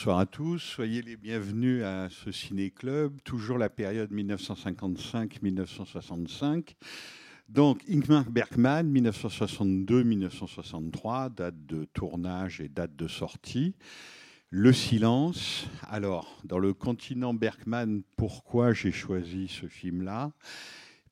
[0.00, 6.74] Bonsoir à tous, soyez les bienvenus à ce ciné-club, toujours la période 1955-1965.
[7.50, 13.74] Donc, Ingmar Bergman, 1962-1963, date de tournage et date de sortie.
[14.48, 15.66] Le silence.
[15.82, 20.32] Alors, dans le continent Bergman, pourquoi j'ai choisi ce film-là?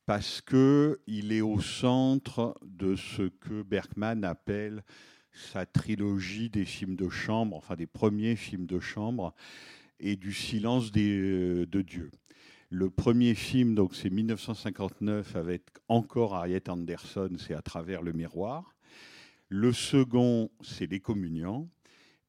[0.06, 4.82] Parce que il est au centre de ce que Bergman appelle
[5.38, 9.34] sa trilogie des films de chambre, enfin des premiers films de chambre,
[10.00, 12.10] et du silence des, de Dieu.
[12.70, 18.74] Le premier film, donc c'est 1959 avec encore Harriet Anderson, c'est à travers le miroir.
[19.48, 21.68] Le second, c'est Les Communiants.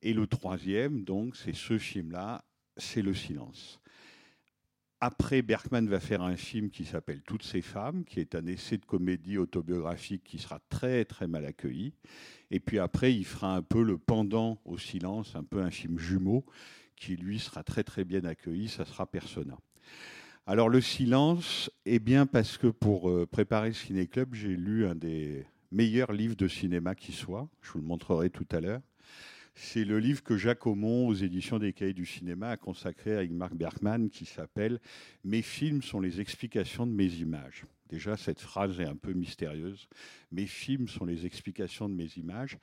[0.01, 2.45] Et le troisième, donc, c'est ce film-là,
[2.77, 3.81] c'est Le Silence.
[5.01, 8.77] Après, Bergman va faire un film qui s'appelle Toutes ces femmes, qui est un essai
[8.77, 11.93] de comédie autobiographique qui sera très très mal accueilli.
[12.51, 15.97] Et puis après, il fera un peu le pendant au silence, un peu un film
[15.97, 16.45] jumeau,
[16.97, 19.57] qui lui sera très très bien accueilli, ça sera Persona.
[20.45, 24.95] Alors le silence, eh bien parce que pour euh, préparer Ciné Club, j'ai lu un
[24.95, 28.81] des meilleurs livres de cinéma qui soit, je vous le montrerai tout à l'heure.
[29.61, 33.19] C'est le livre que Jacques Aumont, aux éditions des Cahiers du cinéma, a consacré à
[33.19, 34.79] Ingmar Bergman, qui s'appelle
[35.25, 37.65] Mes films sont les explications de mes images.
[37.89, 39.89] Déjà, cette phrase est un peu mystérieuse.
[40.31, 42.57] Mes films sont les explications de mes images.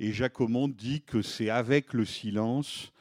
[0.00, 2.92] Et Jacques Aumont dit que c'est avec le silence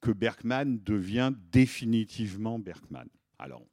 [0.00, 3.08] que Bergman devient définitivement Bergman.
[3.38, 3.64] Alors,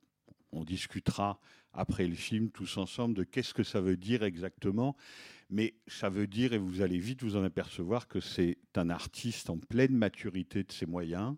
[0.51, 1.39] on discutera
[1.73, 4.95] après le film tous ensemble de qu'est-ce que ça veut dire exactement.
[5.49, 9.49] Mais ça veut dire, et vous allez vite vous en apercevoir, que c'est un artiste
[9.49, 11.35] en pleine maturité de ses moyens,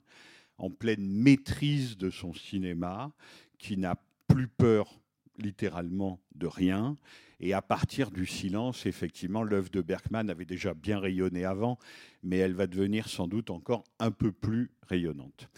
[0.57, 3.11] en pleine maîtrise de son cinéma,
[3.57, 3.95] qui n'a
[4.27, 4.99] plus peur
[5.37, 6.97] littéralement de rien.
[7.39, 11.79] Et à partir du silence, effectivement, l'œuvre de Bergman avait déjà bien rayonné avant,
[12.21, 15.49] mais elle va devenir sans doute encore un peu plus rayonnante.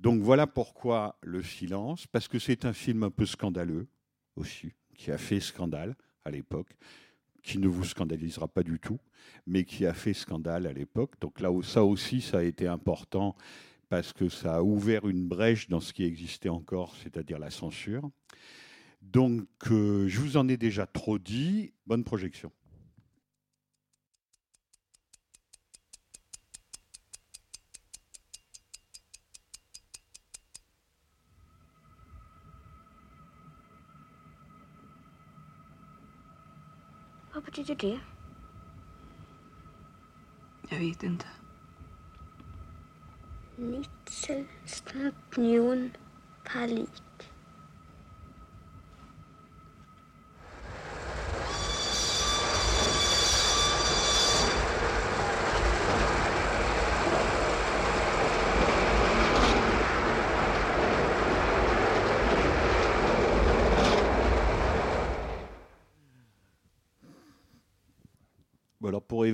[0.00, 3.86] Donc voilà pourquoi le silence, parce que c'est un film un peu scandaleux
[4.94, 6.76] qui a fait scandale à l'époque
[7.42, 8.98] qui ne vous scandalisera pas du tout,
[9.46, 11.12] mais qui a fait scandale à l'époque.
[11.20, 13.36] Donc là, ça aussi, ça a été important
[13.88, 18.08] parce que ça a ouvert une brèche dans ce qui existait encore, c'est-à-dire la censure.
[19.02, 21.72] Donc, euh, je vous en ai déjà trop dit.
[21.86, 22.52] Bonne projection.
[37.60, 38.00] Betyder det?
[40.68, 41.26] Jag vet inte.
[43.56, 45.90] Nitzel, Stapnion,
[46.44, 47.29] Palik.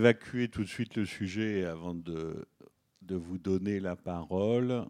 [0.07, 2.47] Évacuer tout de suite le sujet avant de,
[3.03, 4.85] de vous donner la parole,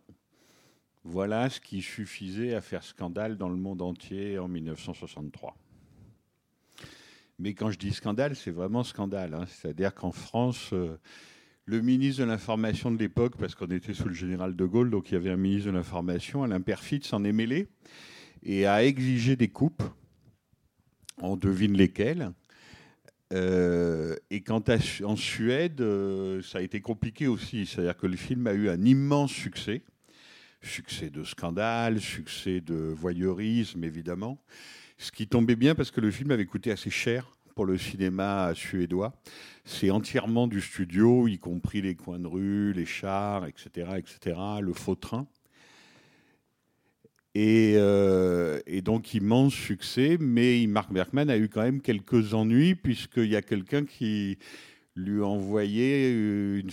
[1.04, 5.56] voilà ce qui suffisait à faire scandale dans le monde entier en 1963.
[7.38, 9.32] Mais quand je dis scandale, c'est vraiment scandale.
[9.32, 9.47] hein.
[9.47, 10.99] C'est-à-dire qu'en France, euh,
[11.65, 15.10] le ministre de l'Information de l'époque, parce qu'on était sous le général de Gaulle, donc
[15.10, 17.69] il y avait un ministre de l'Information, Alain Perfit s'en est mêlé
[18.43, 19.82] et a exigé des coupes.
[21.22, 22.32] On devine lesquelles.
[23.32, 27.67] Euh, et quant à en Suède, euh, ça a été compliqué aussi.
[27.67, 29.82] C'est-à-dire que le film a eu un immense succès.
[30.62, 34.43] Succès de scandale, succès de voyeurisme, évidemment.
[34.99, 38.52] Ce qui tombait bien parce que le film avait coûté assez cher pour le cinéma
[38.55, 39.14] suédois.
[39.64, 44.73] C'est entièrement du studio, y compris les coins de rue, les chars, etc., etc., le
[44.73, 45.26] faux train.
[47.38, 52.75] Et, euh, et donc, immense succès, mais Mark Bergman a eu quand même quelques ennuis,
[52.75, 54.38] puisqu'il y a quelqu'un qui
[54.94, 56.71] lui a envoyé une,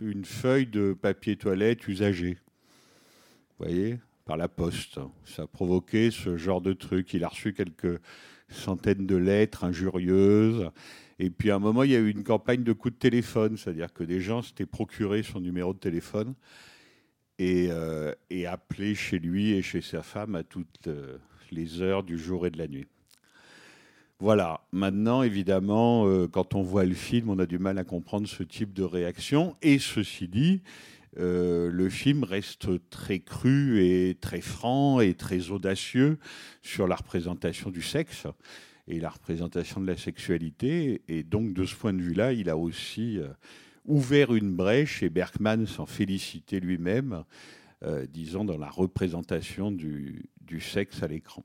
[0.00, 2.38] une feuille de papier toilette usagé.
[3.58, 3.98] Vous voyez?
[4.24, 5.00] Par la poste.
[5.24, 7.12] Ça a provoqué ce genre de truc.
[7.12, 7.98] Il a reçu quelques,
[8.50, 10.70] centaines de lettres injurieuses.
[11.18, 13.56] Et puis à un moment, il y a eu une campagne de coups de téléphone,
[13.56, 16.34] c'est-à-dire que des gens s'étaient procuré son numéro de téléphone
[17.38, 21.18] et, euh, et appelaient chez lui et chez sa femme à toutes euh,
[21.50, 22.86] les heures du jour et de la nuit.
[24.20, 28.28] Voilà, maintenant évidemment, euh, quand on voit le film, on a du mal à comprendre
[28.28, 29.56] ce type de réaction.
[29.60, 30.62] Et ceci dit,
[31.18, 36.18] euh, le film reste très cru et très franc et très audacieux
[36.62, 38.26] sur la représentation du sexe
[38.86, 41.02] et la représentation de la sexualité.
[41.08, 43.18] Et donc, de ce point de vue-là, il a aussi
[43.84, 47.24] ouvert une brèche, et Bergman s'en félicitait lui-même,
[47.82, 51.44] euh, disons, dans la représentation du, sexe à l'écran.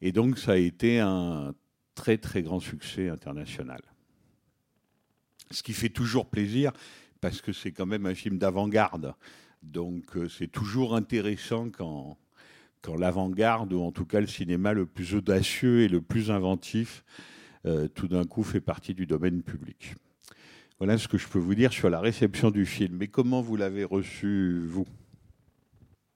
[0.00, 1.54] Et donc, ça a été un
[1.94, 3.80] très, très grand succès international.
[5.50, 6.72] Ce qui fait toujours plaisir,
[7.20, 9.14] parce que c'est quand même un film d'avant-garde.
[9.62, 12.18] Donc, euh, c'est toujours intéressant quand,
[12.82, 17.04] quand l'avant-garde, ou en tout cas le cinéma le plus audacieux et le plus inventif,
[17.66, 19.94] euh, tout d'un coup fait partie du domaine public.
[20.78, 22.96] Voilà ce que je peux vous dire sur la réception du film.
[22.96, 24.86] Mais comment vous l'avez reçu, vous?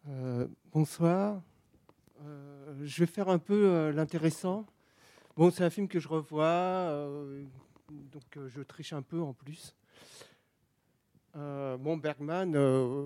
[0.09, 1.41] Euh, bonsoir.
[2.25, 4.67] Euh, je vais faire un peu euh, l'intéressant.
[5.37, 7.09] Bon, c'est un film que je revois,
[7.89, 9.77] donc je triche un peu en plus.
[11.35, 12.51] Bon, Bergman,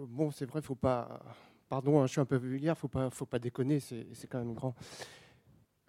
[0.06, 1.20] bon, c'est vrai, faut pas.
[1.69, 4.55] Pardon, hein, je suis un peu vulgaire, faut pas, faut pas déconner, c'est quand même
[4.55, 4.75] grand.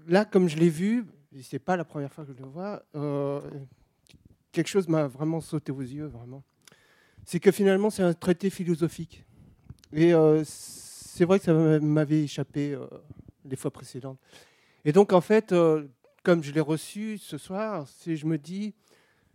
[0.06, 1.06] Là, comme je l'ai vu,
[1.42, 2.84] c'est pas la première fois que je le vois,
[4.54, 6.44] quelque chose m'a vraiment sauté aux yeux, vraiment.
[7.26, 9.26] C'est que finalement, c'est un traité philosophique.
[9.92, 12.88] Et euh, c'est vrai que ça m'avait échappé euh,
[13.46, 14.20] les fois précédentes.
[14.86, 15.88] Et donc, en fait, euh,
[16.24, 18.74] comme je l'ai reçu ce soir, je me dis,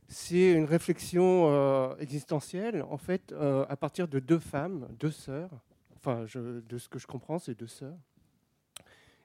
[0.09, 3.35] c'est une réflexion existentielle, en fait,
[3.69, 5.51] à partir de deux femmes, deux sœurs.
[5.97, 7.99] Enfin, de ce que je comprends, c'est deux sœurs.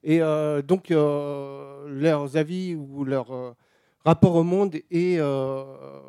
[0.04, 0.19] Et
[0.68, 3.56] donc, leurs avis ou leur euh,
[4.06, 6.02] rapport au monde est, euh,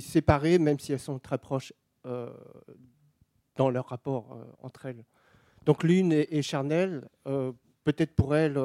[0.00, 1.72] séparé, même si elles sont très proches
[2.06, 2.32] euh,
[3.56, 5.04] dans leur rapport euh, entre elles.
[5.64, 7.08] Donc, l'une est, charnelle.
[7.84, 8.60] Peut-être pour elle,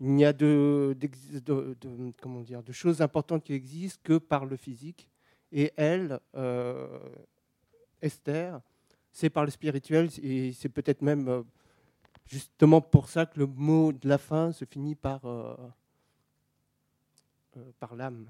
[0.00, 0.96] il n'y a de,
[2.20, 5.10] comment dire, de choses importantes qui existent que par le physique.
[5.52, 6.18] Et elle,
[8.00, 8.62] Esther,
[9.10, 10.08] c'est par le spirituel.
[10.22, 11.44] Et c'est peut-être même
[12.24, 15.20] justement pour ça que le mot de la fin se finit par,
[17.80, 18.26] par l'âme.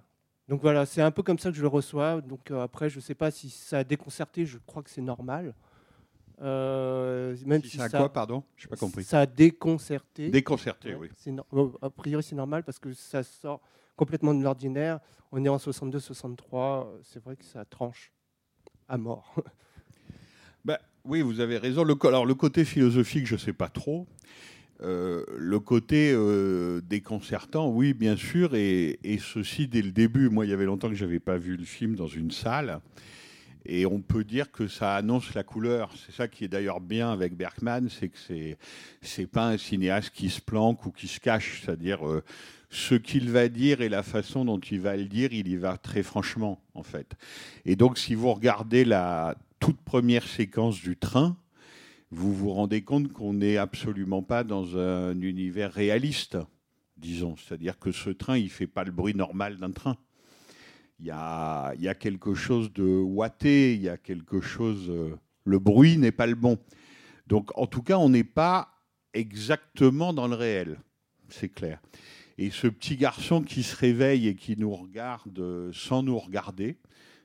[0.48, 2.20] Donc voilà, c'est un peu comme ça que je le reçois.
[2.20, 5.00] Donc euh, après, je ne sais pas si ça a déconcerté, je crois que c'est
[5.02, 5.54] normal.
[6.40, 8.42] Euh, même Si si ça a quoi, pardon?
[8.56, 9.04] Je pas compris.
[9.04, 10.30] ça a déconcerté.
[10.30, 11.08] Déconcerté, oui.
[11.28, 13.60] no- euh, A priori, c'est normal parce que ça sort
[13.96, 14.98] complètement de l'ordinaire.
[15.30, 18.12] On est en 62-63, euh, c'est vrai que ça tranche
[18.88, 19.34] à mort.
[20.64, 21.82] Ben, oui, vous avez raison.
[21.82, 24.06] Le, alors, le côté philosophique, je ne sais pas trop.
[24.82, 30.28] Euh, le côté euh, déconcertant, oui, bien sûr, et, ceci dès le début.
[30.28, 32.80] Moi, il y avait longtemps que je n'avais pas vu le film dans une salle.
[33.64, 35.92] Et on peut dire que ça annonce la couleur.
[36.04, 38.58] C'est ça qui est d'ailleurs bien avec Bergman, c'est que c'est
[39.02, 41.62] c'est pas un cinéaste qui se planque ou qui se cache.
[41.64, 42.24] C'est-à-dire euh,
[42.70, 45.76] ce qu'il va dire et la façon dont il va le dire, il y va
[45.76, 47.14] très franchement, en fait.
[47.64, 51.36] Et donc, si vous regardez la toute première séquence du train,
[52.14, 56.36] vous vous rendez compte qu'on n'est absolument pas dans un univers réaliste,
[56.98, 57.36] disons.
[57.36, 59.96] C'est-à-dire que ce train, il fait pas le bruit normal d'un train.
[61.00, 64.90] Il y a, il y a quelque chose de ouaté, il y a quelque chose.
[64.90, 66.58] euh, le bruit n'est pas le bon.
[67.26, 68.68] Donc, en tout cas, on n'est pas
[69.14, 70.78] exactement dans le réel.
[71.30, 71.80] C'est clair.
[72.36, 76.76] Et ce petit garçon qui se réveille et qui nous regarde euh, sans nous regarder,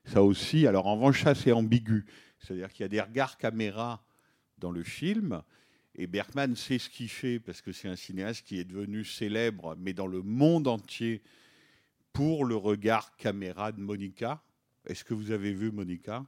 [0.05, 2.05] ça aussi, alors en revanche, ça c'est ambigu.
[2.39, 4.06] C'est-à-dire qu'il y a des regards caméra
[4.57, 5.41] dans le film,
[5.95, 9.75] et Bergman sait ce qu'il fait, parce que c'est un cinéaste qui est devenu célèbre,
[9.79, 11.23] mais dans le monde entier,
[12.13, 14.41] pour le regard caméra de Monica.
[14.87, 16.25] Est-ce que vous avez vu Monica?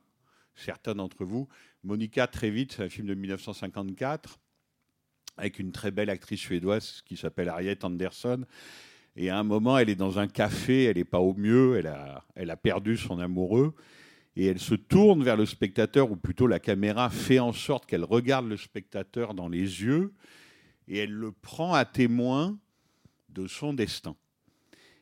[0.55, 1.48] Certains d'entre vous.
[1.83, 4.39] Monica, très vite, c'est un film de 1954,
[5.38, 8.45] avec une très belle actrice suédoise qui s'appelle Harriet Anderson.
[9.15, 11.88] Et à un moment, elle est dans un café, elle n'est pas au mieux, elle
[11.88, 13.74] a, elle a perdu son amoureux,
[14.39, 18.05] et elle se tourne vers le spectateur, ou plutôt la caméra fait en sorte qu'elle
[18.05, 20.13] regarde le spectateur dans les yeux,
[20.88, 22.58] et elle le prend à témoin
[23.27, 24.15] de son destin.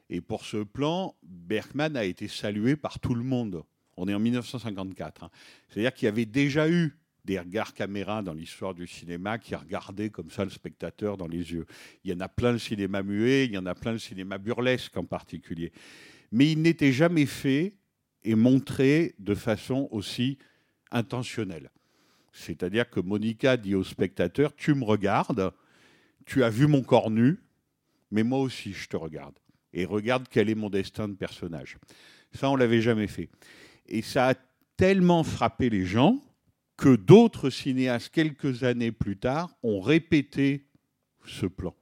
[0.09, 3.63] Et pour ce plan, Bergman a été salué par tout le monde.
[3.95, 5.25] On est en 1954.
[5.25, 5.29] hein.
[5.69, 10.09] C'est-à-dire qu'il y avait déjà eu des regards caméra dans l'histoire du cinéma qui regardaient
[10.09, 11.67] comme ça le spectateur dans les yeux.
[12.03, 14.39] Il y en a plein le cinéma muet, il y en a plein le cinéma
[14.39, 15.71] burlesque en particulier.
[16.31, 17.75] Mais il n'était jamais fait
[18.23, 20.37] et montré de façon aussi
[20.91, 21.71] intentionnelle.
[22.31, 25.51] C'est-à-dire que Monica dit au spectateur, tu me regardes,
[26.25, 27.39] tu as vu mon corps nu,
[28.11, 29.37] mais moi aussi je te regarde.
[29.73, 31.77] Et regarde quel est mon destin de personnage.
[32.33, 33.29] Ça, on l'avait jamais fait.
[33.87, 34.33] Et ça a
[34.75, 36.21] tellement frappé les gens
[36.77, 40.67] que d'autres cinéastes, quelques années plus tard, ont répété
[41.25, 41.75] ce plan.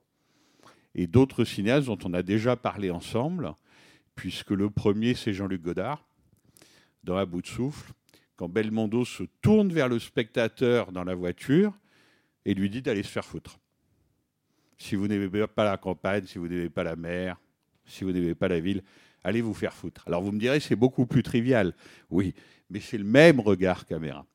[0.96, 3.54] Et d'autres cinéastes dont on a déjà parlé ensemble,
[4.16, 6.08] puisque le premier, c'est Jean-Luc Godard,
[7.06, 7.94] dans À bout de souffle,
[8.36, 11.74] quand Belmondo se tourne vers le spectateur dans la voiture
[12.44, 13.60] et lui dit d'aller se faire foutre.
[14.78, 17.40] Si vous n'aimez pas la campagne, si vous n'aimez pas la mer,
[17.86, 18.84] si vous n'aimez pas la ville,
[19.24, 20.04] allez vous faire foutre.
[20.06, 21.74] Alors vous me direz, c'est beaucoup plus trivial.
[22.10, 22.34] Oui,
[22.70, 24.26] mais c'est le même regard caméra.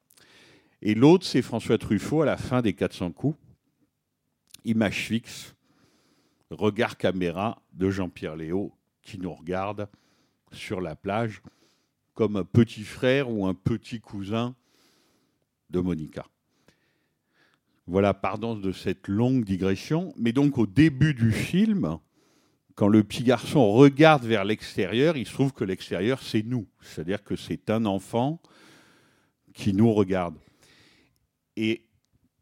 [0.81, 3.39] Et l'autre, c'est François Truffaut à la fin des 400 coups.
[4.65, 5.55] Image fixe,
[6.51, 8.73] regard caméra de Jean-Pierre Léo
[9.03, 9.89] qui nous regarde
[10.53, 11.43] sur la plage
[12.15, 14.55] comme un petit frère ou un petit cousin
[15.71, 16.27] de Monica.
[17.87, 21.99] Voilà, pardon de cette longue digression, mais donc au début du film,
[22.75, 26.67] quand le petit garçon regarde vers l'extérieur, il se trouve que l'extérieur, c'est nous.
[26.81, 28.41] C'est-à-dire que c'est un enfant
[29.53, 30.37] qui nous regarde.
[31.57, 31.85] Et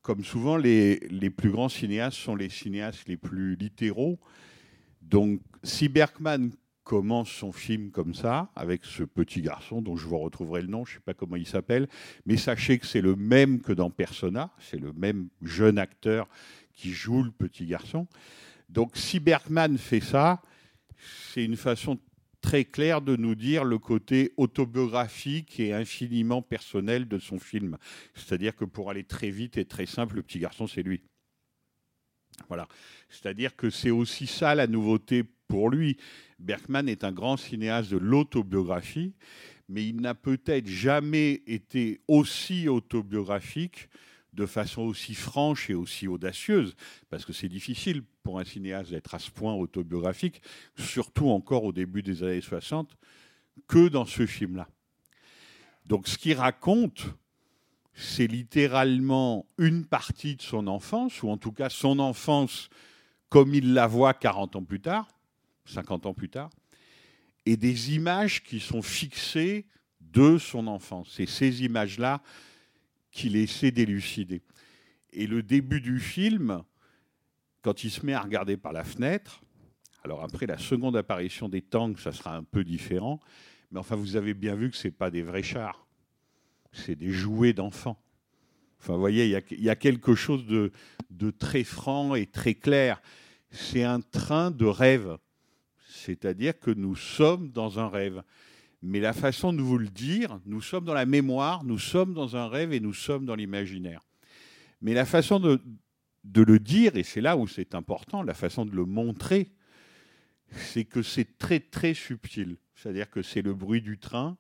[0.03, 4.19] comme souvent, les, les, plus grands cinéastes sont les cinéastes les plus littéraux.
[5.03, 6.51] Donc, si Bergman
[6.89, 10.87] commence son film comme ça, avec ce petit garçon dont je vous retrouverai le nom,
[10.87, 11.87] je ne sais pas comment il s'appelle,
[12.25, 16.29] mais sachez que c'est le même que dans Persona, c'est le même jeune acteur
[16.73, 18.07] qui joue le petit garçon.
[18.71, 20.41] Donc si Bergman fait ça,
[21.35, 21.99] c'est une façon
[22.41, 27.77] très claire de nous dire le côté autobiographique et infiniment personnel de son film.
[28.15, 31.03] C'est-à-dire que pour aller très vite et très simple, le petit garçon, c'est lui.
[32.49, 32.69] Voilà.
[33.09, 35.97] C'est-à-dire que c'est aussi ça la nouveauté pour lui.
[36.39, 39.15] Bergman est un grand cinéaste de l'autobiographie,
[39.69, 43.89] mais il n'a peut-être jamais été aussi autobiographique
[44.35, 46.77] de façon aussi franche et aussi audacieuse,
[47.11, 50.43] parce que c'est difficile pour un cinéaste d'être à ce point autobiographique,
[50.77, 52.97] surtout encore au début des années 60,
[53.67, 54.69] que dans ce film-là.
[55.87, 57.07] Donc ce qu'il raconte,
[57.99, 62.69] c'est littéralement une partie de son enfance, ou en tout cas son enfance
[63.29, 65.09] comme il la voit 40 ans plus tard,
[65.65, 66.51] 50 ans plus tard,
[67.45, 69.67] et des images qui sont fixées
[70.01, 71.13] de son enfance.
[71.17, 72.23] C'est ces images-là
[73.11, 74.43] qu'il essaie d'élucider.
[75.13, 76.63] Et le début du film,
[77.63, 79.43] quand il se met à regarder par la fenêtre,
[80.05, 83.19] alors après la seconde apparition des tanks, ça sera un peu différent,
[83.73, 85.88] mais enfin vous avez bien vu que ce n'est pas des vrais chars,
[86.85, 88.01] c'est des jouets d'enfants.
[88.81, 93.03] Enfin, vous voyez, il y, a, quelque chose de, très franc et très clair.
[93.51, 95.19] C'est un train de rêve.
[95.89, 98.23] C'est-à-dire que nous sommes dans un rêve.
[98.83, 102.37] Mais la façon de vous le dire, nous sommes dans la mémoire, nous sommes dans
[102.37, 104.07] un rêve et nous sommes dans l'imaginaire.
[104.81, 105.61] Mais la façon de,
[106.25, 109.51] le dire, et c'est là où c'est important, la façon de le montrer,
[110.53, 112.57] c'est que c'est très très subtil.
[112.77, 114.39] C'est-à-dire que c'est le bruit du train,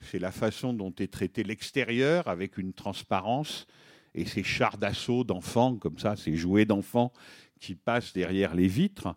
[0.00, 3.66] c'est la façon dont est traité l'extérieur avec une transparence
[4.14, 7.12] et ces chars d'assaut d'enfants, comme ça, ces jouets d'enfants
[7.60, 9.14] qui passent derrière les vitres.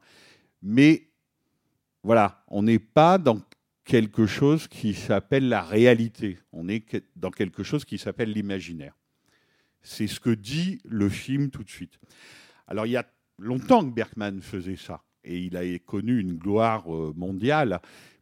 [0.62, 1.10] Mais
[2.04, 3.42] voilà, on n'est pas dans
[3.84, 8.96] quelque chose qui s'appelle la réalité, on est dans quelque chose qui s'appelle l'imaginaire.
[9.82, 12.00] C'est ce que dit le film tout de suite.
[12.68, 13.06] Alors il y a
[13.40, 17.80] longtemps que Bergman faisait ça, et il a connu une gloire euh, mondiale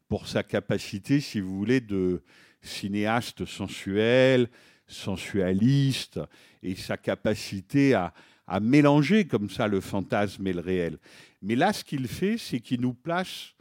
[0.07, 2.23] pour sa capacité, si vous voulez, de
[2.67, 4.49] cinéaste sensuel,
[4.87, 6.19] sensualiste,
[6.63, 8.13] et sa capacité à,
[8.61, 10.99] mélanger comme ça le fantasme et le réel.
[11.41, 13.53] Mais là, ce qu'il fait, c'est qu'il nous place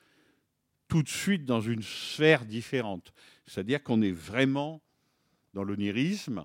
[0.87, 3.13] tout de suite dans une sphère différente.
[3.47, 4.81] C'est-à-dire qu'on est vraiment
[5.55, 6.45] dans l'onirisme.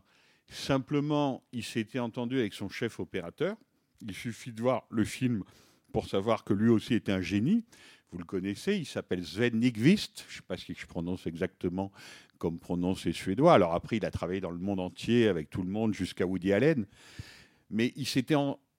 [0.50, 3.58] Simplement, il s'était entendu avec son chef opérateur.
[4.02, 5.44] Il suffit de voir le film
[5.94, 7.64] pour savoir que lui aussi était un génie.
[8.12, 10.26] Vous le connaissez, il s'appelle Sven Nykvist.
[10.28, 11.92] Je ne sais pas si je prononce exactement
[12.42, 13.54] comme prononcent les Suédois.
[13.54, 16.52] Alors après, il a travaillé dans le monde entier avec tout le monde jusqu'à Woody
[16.54, 16.88] Allen.
[17.70, 18.34] Mais il s'était,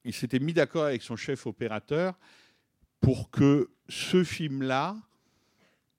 [0.04, 2.19] il s'était mis d'accord avec son chef opérateur
[3.00, 4.97] pour que ce film-là,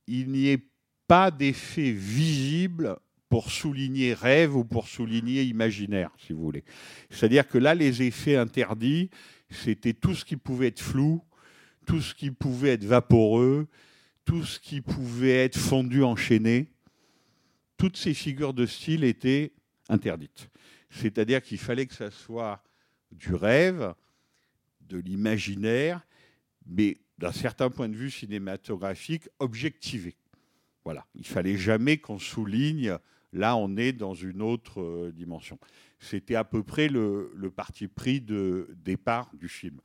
[0.07, 0.67] il n'y ait
[1.07, 2.97] pas d'effet visible
[3.29, 6.65] pour souligner rêve ou pour souligner imaginaire, si vous voulez.
[7.09, 9.09] C'est-à-dire que là, les effets interdits,
[9.49, 11.23] c'était tout ce qui pouvait être flou,
[11.85, 13.67] tout ce qui pouvait être vaporeux,
[14.25, 16.72] tout ce qui pouvait être fondu, enchaîné.
[17.83, 19.51] Toutes ces figures de style étaient
[19.89, 20.49] interdites.
[20.89, 22.63] C'est-à-dire qu'il fallait que ça soit
[23.11, 23.93] du rêve,
[24.87, 25.99] de l'imaginaire,
[26.65, 30.15] mais d'un certain point de vue cinématographique, objectivé.
[30.85, 32.97] Voilà, il fallait jamais qu'on souligne,
[33.33, 35.59] là on est dans une autre euh, dimension.
[35.99, 39.81] C'était à peu près le, le, parti pris de départ du film.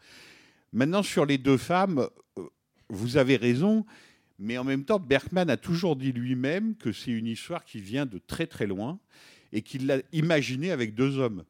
[0.73, 2.49] Maintenant, sur les deux femmes, euh,
[2.91, 3.85] vous avez raison,
[4.39, 8.07] mais en même temps, Bergman a toujours dit lui-même que c'est une histoire qui vient
[8.07, 8.99] de très très loin
[9.53, 11.45] et qu'il l'a imaginée avec deux hommes,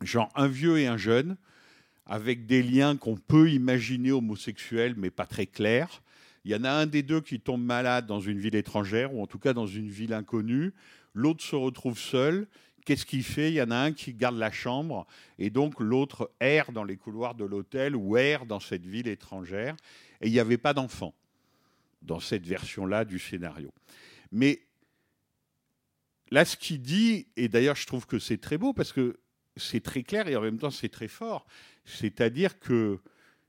[0.00, 1.36] genre un vieux et un jeune,
[2.06, 6.02] avec des liens qu'on peut imaginer homosexuels, mais pas très clairs.
[6.44, 9.22] Il y en a un des deux qui tombe malade dans une ville étrangère, ou
[9.22, 10.72] en tout cas dans une ville inconnue.
[11.14, 12.46] L'autre se retrouve seul.
[12.84, 13.50] Qu'est-ce qu'il fait?
[13.50, 15.06] Il y en a un qui garde la chambre,
[15.38, 19.74] et donc l'autre erre dans les couloirs de l'hôtel ou erre dans cette ville étrangère.
[20.20, 21.14] Et il n'y avait pas d'enfant
[22.06, 23.72] dans cette version-là du scénario.
[24.32, 24.62] Mais
[26.30, 29.18] là, ce qu'il dit, et d'ailleurs je trouve que c'est très beau parce que
[29.56, 31.46] c'est très clair et en même temps c'est très fort,
[31.84, 33.00] c'est-à-dire que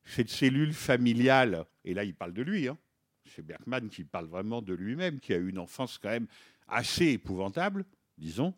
[0.03, 2.77] cette cellule familiale, et là il parle de lui, hein,
[3.25, 6.27] c'est Bergman qui parle vraiment de lui-même, qui a eu une enfance quand même
[6.67, 7.85] assez épouvantable,
[8.17, 8.53] disons,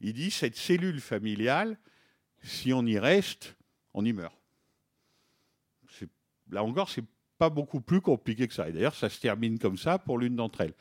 [0.00, 1.78] il dit cette cellule familiale,
[2.42, 3.56] si on y reste,
[3.94, 4.36] on y meurt.
[6.50, 7.04] Là encore, c'est
[7.42, 8.68] pas beaucoup plus compliqué que ça.
[8.68, 10.74] Et d'ailleurs, ça se termine comme ça pour l'une d'entre elles.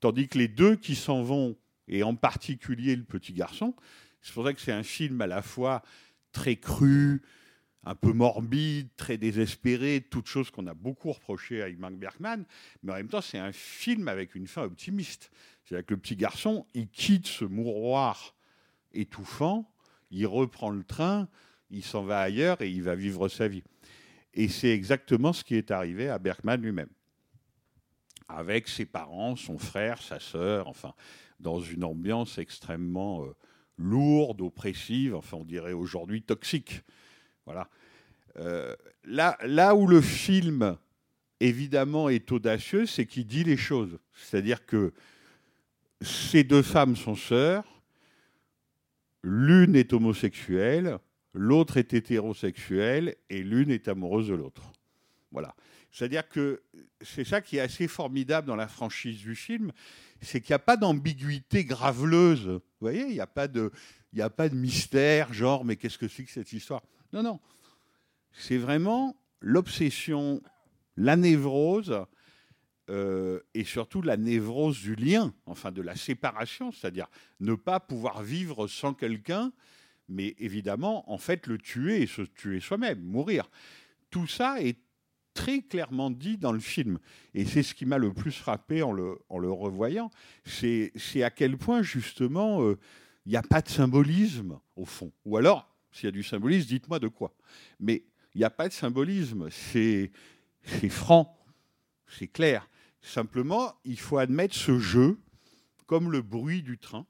[0.00, 1.58] Tandis que les deux qui s'en vont,
[1.88, 3.74] et en particulier le petit garçon,
[4.22, 5.82] c'est pour ça que c'est un film à la fois
[6.32, 7.20] très cru,
[7.84, 12.46] un peu morbide, très désespéré, toutes choses qu'on a beaucoup reproché à Ingmar Bergman,
[12.82, 15.30] mais en même temps, c'est un film avec une fin optimiste.
[15.64, 18.34] C'est-à-dire que le petit garçon, il quitte ce mouroir
[18.94, 19.70] étouffant,
[20.10, 21.28] il reprend le train,
[21.68, 23.64] il s'en va ailleurs et il va vivre sa vie.
[24.36, 26.90] Et c'est exactement ce qui est arrivé à Bergman lui-même.
[28.28, 30.92] Avec ses parents, son frère, sa sœur, enfin,
[31.40, 33.34] dans une ambiance extrêmement euh,
[33.78, 36.82] lourde, oppressive, enfin, on dirait aujourd'hui toxique.
[37.46, 37.70] Voilà.
[38.36, 40.76] Euh, là, là où le film,
[41.40, 43.98] évidemment, est audacieux, c'est qu'il dit les choses.
[44.12, 44.92] C'est-à-dire que
[46.02, 47.64] ces deux femmes sont sœurs,
[49.22, 50.98] l'une est homosexuelle,
[51.36, 54.72] l'autre est hétérosexuelle et l'une est amoureuse de l'autre.
[55.30, 55.54] Voilà.
[55.92, 56.62] C'est-à-dire que
[57.00, 59.72] c'est ça qui est assez formidable dans la franchise du film,
[60.20, 62.48] c'est qu'il n'y a pas d'ambiguïté graveleuse.
[62.48, 63.70] Vous voyez, il n'y a pas de,
[64.12, 66.82] il a pas de mystère, genre, mais qu'est-ce que c'est que cette histoire?
[67.12, 67.40] Non, non.
[68.32, 70.42] C'est vraiment l'obsession,
[70.96, 72.04] la névrose,
[72.88, 77.08] euh, et surtout la névrose du lien, enfin de la séparation, c'est-à-dire
[77.40, 79.52] ne pas pouvoir vivre sans quelqu'un,
[80.08, 83.50] mais évidemment, en fait, le tuer se tuer soi-même, mourir.
[84.10, 84.78] Tout ça est
[85.34, 86.98] très clairement dit dans le film.
[87.34, 90.10] Et c'est ce qui m'a le plus frappé en le, revoyant.
[90.44, 90.92] C'est
[91.22, 92.78] à quel point, justement, euh,
[93.26, 95.12] il n'y a pas de symbolisme, au fond.
[95.24, 97.34] Ou alors, s'il y a du symbolisme, dites-moi de quoi.
[97.78, 99.48] Mais il n'y a pas de symbolisme.
[99.50, 100.10] C'est
[100.88, 101.38] franc,
[102.06, 102.68] c'est clair.
[103.00, 105.18] Simplement, il faut admettre ce jeu
[105.86, 107.06] comme le bruit du train,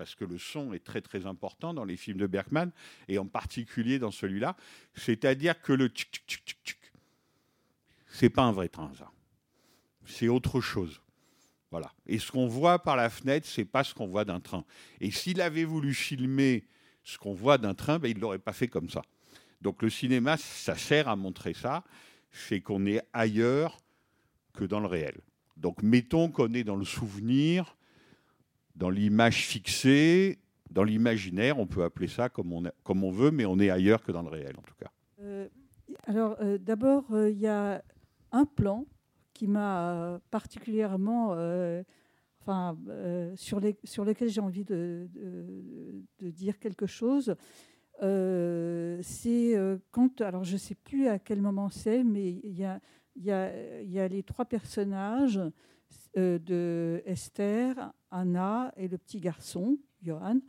[0.00, 2.70] parce que le son est très très important dans les films de Bergman,
[3.06, 4.56] et en particulier dans celui-là.
[4.94, 6.78] C'est-à-dire que le tchic tchic tchic tchic
[8.06, 9.10] c'est pas un vrai train, ça.
[10.06, 11.02] C'est autre chose.
[11.70, 11.92] Voilà.
[12.06, 14.64] Et ce qu'on voit par la fenêtre, c'est pas ce qu'on voit d'un train.
[15.02, 16.64] Et s'il avait voulu filmer
[17.04, 19.02] ce qu'on voit d'un train, ben, il ne l'aurait pas fait comme ça.
[19.60, 21.84] Donc le cinéma, ça sert à montrer ça,
[22.30, 23.76] c'est qu'on est ailleurs
[24.54, 25.20] que dans le réel.
[25.58, 27.76] Donc mettons qu'on est dans le souvenir,
[28.80, 30.38] dans l'image fixée,
[30.70, 34.02] dans l'imaginaire, on peut appeler ça comme on, comme on veut, mais on est ailleurs
[34.02, 34.90] que dans le réel en tout cas.
[35.20, 35.48] Euh,
[36.06, 37.84] alors, euh, d'abord, euh, il y a
[38.32, 38.86] un plan
[39.34, 41.30] qui m'a particulièrement,
[42.40, 42.76] enfin,
[43.36, 45.08] sur, les, sur lequel j'ai envie de,
[46.20, 47.34] de- dire quelque chose.
[48.00, 49.54] C'est
[49.90, 52.80] quand, alors je ne sais plus à quel moment c'est, mais il y a,
[53.16, 55.40] y, a, y a les trois personnages
[56.16, 60.40] euh, de Esther, Anna et le petit garçon, Johan.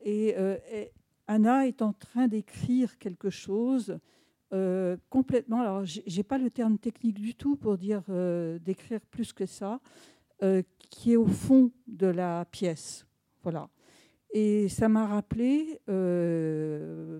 [0.00, 0.56] Et, euh,
[1.26, 3.98] Anna est en train d'écrire quelque chose
[4.54, 5.60] euh, complètement.
[5.60, 8.02] Alors, j'ai pas le terme technique du tout pour dire
[8.60, 9.80] d'écrire plus que ça,
[10.90, 13.06] qui est au fond de la pièce.
[13.42, 13.68] Voilà.
[14.32, 15.78] Et ça m'a rappelé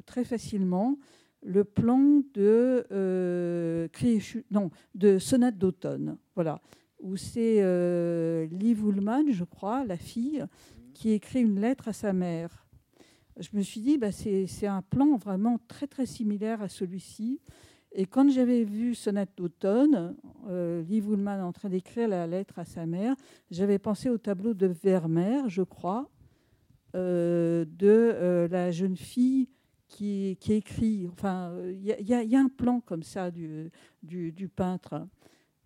[0.07, 0.99] très facilement
[1.43, 2.87] le plan de
[4.51, 6.19] non, de Sonate d'automne.
[6.35, 6.61] Voilà.
[7.03, 8.81] Où c'est euh, Liv
[9.31, 10.45] je crois, la fille,
[10.95, 12.65] qui écrit une lettre à sa mère.
[13.38, 17.41] Je me suis dit, bah, c'est un plan vraiment très très similaire à celui-ci.
[17.95, 20.17] Et quand j'avais vu Sonate d'automne,
[20.49, 23.15] euh, Liv en train d'écrire la lettre à sa mère,
[23.51, 26.09] j'avais pensé au tableau de Vermeer, je crois,
[26.95, 29.49] euh, de euh, la jeune fille
[29.88, 31.07] qui, écrit.
[31.12, 35.07] Enfin, il y, a- un plan comme ça du peintre.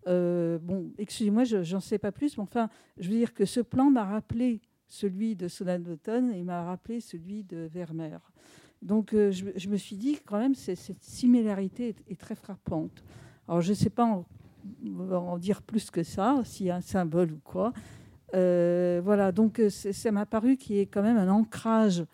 [0.07, 3.59] Euh, bon, excusez-moi, je j'en sais pas plus, mais enfin, je veux dire que ce
[3.59, 8.19] plan m'a rappelé celui de d'automne et m'a rappelé celui de Vermeer.
[8.81, 13.03] Donc euh, je, me suis dit quand même cette similarité est, est très frappante.
[13.47, 17.31] Alors je ne sais pas en, dire plus que ça, s'il y a un symbole
[17.31, 17.73] ou quoi.
[18.33, 22.05] Euh, voilà, donc ça m'a paru qu'il y ait quand même un ancrage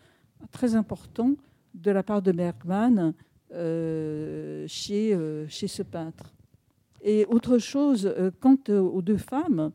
[0.51, 1.35] très important
[1.73, 3.13] de la part de Bergman
[4.67, 6.33] chez, chez ce peintre.
[7.03, 9.71] Et autre chose, euh, quant euh, aux deux femmes,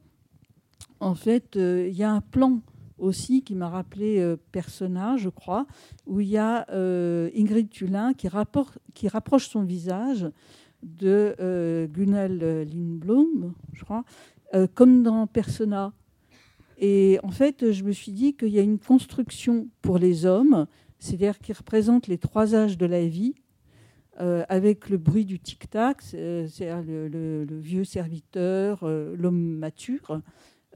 [0.99, 2.61] en fait, euh, il y a un plan
[2.97, 5.67] aussi qui m'a rappelé Persona, je crois,
[6.07, 10.29] où il y a Ingrid Tulin qui, rapproche son visage
[10.83, 14.03] de euh, Gunnel Lindblom, je crois,
[14.75, 15.93] comme dans Persona.
[16.77, 20.67] Et en fait, je me suis dit qu'il y a une construction pour les hommes,
[20.99, 23.37] c'est-à-dire qui représente les trois âges de la vie,
[24.21, 30.21] euh, avec le bruit du tic-tac, c'est- c'est-à-dire le, vieux serviteur, euh, l'homme mature,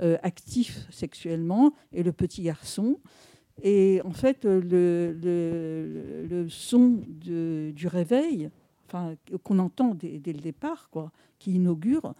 [0.01, 2.99] euh, actif sexuellement, et le petit garçon.
[3.63, 4.61] Et en fait, euh,
[6.31, 8.51] le, son du réveil,
[9.43, 12.15] qu'on entend dès, le départ, quoi, qui inaugure,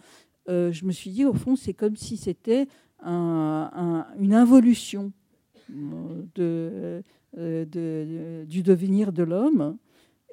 [0.49, 2.67] euh, je me suis dit, au fond, c'est comme si c'était
[2.99, 5.11] un- un- une involution
[6.39, 7.01] euh,
[7.37, 9.77] euh, du devenir de l'homme.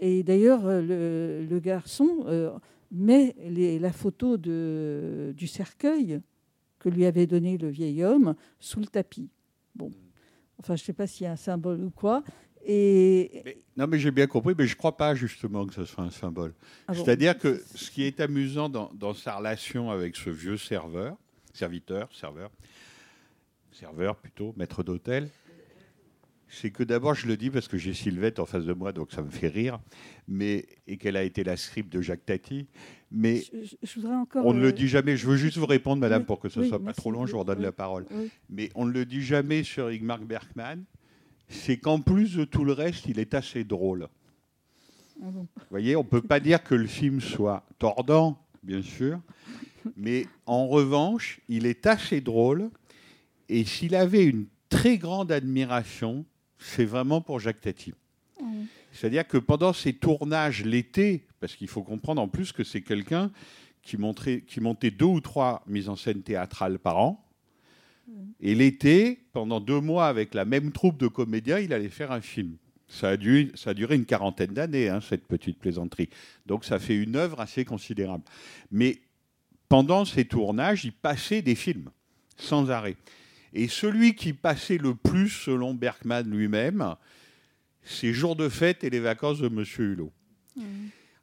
[0.00, 2.50] Et d'ailleurs, euh, le, le garçon euh,
[2.90, 6.20] met les- la photo de, du cercueil
[6.78, 9.28] que lui avait donné le vieil homme sous le tapis.
[9.76, 9.90] Bon,
[10.58, 12.24] enfin, je ne sais pas s'il y a un symbole ou quoi.
[12.64, 15.84] Et Mais- non, mais j'ai bien compris, mais je ne crois pas justement que ce
[15.84, 16.54] soit un symbole.
[16.88, 17.04] Ah bon.
[17.04, 21.16] C'est-à-dire que ce qui est amusant dans, dans sa relation avec ce vieux serveur,
[21.52, 22.50] serviteur, serveur,
[23.72, 25.28] serveur plutôt, maître d'hôtel,
[26.50, 29.12] c'est que d'abord, je le dis parce que j'ai Sylvette en face de moi, donc
[29.12, 29.78] ça me fait rire,
[30.26, 32.66] mais, et qu'elle a été la script de Jacques Tati.
[33.12, 34.44] Mais je, je- encore.
[34.44, 35.16] on ne euh, le dit jamais.
[35.16, 37.24] Je veux juste vous répondre, madame, oui, pour que ce oui, soit pas trop long,
[37.24, 38.04] je vous redonne oui, la parole.
[38.48, 40.84] Mais on ne le dit jamais sur Igmar Bergman,
[41.48, 44.08] c'est qu'en plus de tout le reste, il est assez drôle.
[45.22, 45.42] Ah bon.
[45.42, 49.20] Vous voyez, on ne peut pas dire que le film soit tordant, bien sûr,
[49.96, 52.70] mais en revanche, il est assez drôle.
[53.48, 56.24] Et s'il avait une très grande admiration,
[56.60, 57.92] c'est vraiment pour Jacques Tati.
[58.92, 63.30] C'est-à-dire que pendant ses tournages l'été, parce qu'il faut comprendre en plus que c'est quelqu'un
[63.82, 67.24] qui, montrait- qui montait deux ou trois mises en scène théâtrales par an,
[68.40, 72.20] et l'été, pendant deux mois avec la même troupe de comédiens, il allait faire un
[72.20, 72.56] film.
[72.88, 76.08] Ça a, dû- ça a duré une quarantaine d'années, hein, cette petite plaisanterie.
[76.46, 78.24] Donc ça fait une œuvre assez considérable.
[78.72, 79.00] Mais
[79.68, 81.90] pendant ces tournages, il passait des films,
[82.36, 82.96] sans arrêt.
[83.52, 86.94] Et celui qui passait le plus, selon Bergman lui-même,
[87.82, 90.12] c'est Jours de fête et les vacances de Monsieur Hulot.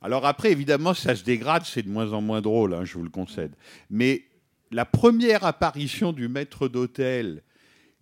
[0.01, 3.03] Alors après, évidemment, ça se dégrade, c'est de moins en moins drôle, hein, je vous
[3.03, 3.51] le concède.
[3.89, 4.23] Mais
[4.71, 7.41] la première apparition du maître d'hôtel,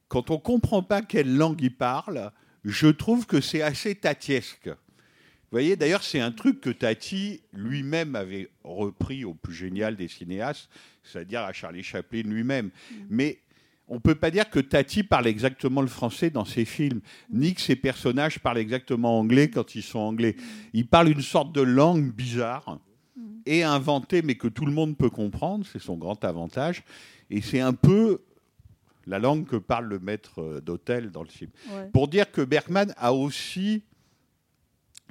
[0.08, 2.32] quand on ne comprend pas quelle langue il parle,
[2.64, 4.68] je trouve que c'est assez tatiesque.
[4.68, 10.08] Vous voyez, d'ailleurs, c'est un truc que Tati lui-même avait repris au plus génial des
[10.08, 10.70] cinéastes,
[11.04, 12.72] c'est-à-dire à Charlie Chaplin lui-même.
[13.10, 13.40] Mais
[13.88, 17.54] on ne peut pas dire que Tati parle exactement le français dans ses films, ni
[17.54, 20.36] que ses personnages parlent exactement anglais quand ils sont anglais.
[20.74, 22.80] Il parle une sorte de langue bizarre
[23.46, 26.84] et inventée, mais que tout le monde peut comprendre, c'est son grand avantage.
[27.30, 28.22] Et c'est un peu
[29.06, 31.52] la langue que parle le maître euh, d'hôtel dans le film.
[31.70, 31.90] Ouais.
[31.94, 33.84] Pour dire que Bergman a aussi,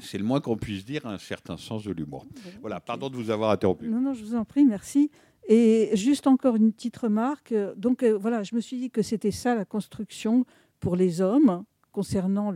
[0.00, 2.26] c'est le moins qu'on puisse dire, un certain sens de l'humour.
[2.60, 3.86] Voilà, pardon de vous avoir interrompu.
[3.88, 5.10] Non, non, je vous en prie, merci.
[5.46, 7.52] Et juste encore une petite remarque.
[7.52, 10.44] euh, Donc euh, voilà, je me suis dit que c'était ça la construction
[10.80, 12.50] pour les hommes concernant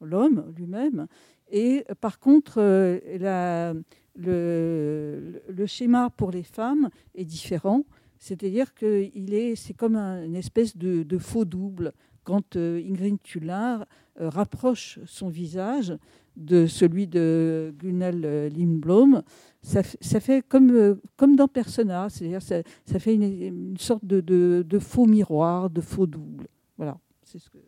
[0.00, 1.06] l'homme lui-même.
[1.50, 2.60] Et euh, par contre,
[4.16, 7.84] le, schéma pour les femmes est différent.
[8.18, 9.10] C'est-à-dire que
[9.56, 11.92] c'est comme un- une espèce de, faux double.
[12.24, 13.84] Quand Ingrid euh,
[14.16, 15.92] rapproche son visage
[16.36, 19.22] de celui de Gunnel euh, Lindblom,
[19.62, 19.82] ça,
[20.20, 25.06] fait comme, euh, comme dans Persona, c'est-à-dire ça, ça fait une, sorte de, de- faux
[25.06, 26.48] miroir, de faux double.
[26.76, 26.98] Voilà.
[27.22, 27.58] Ce que...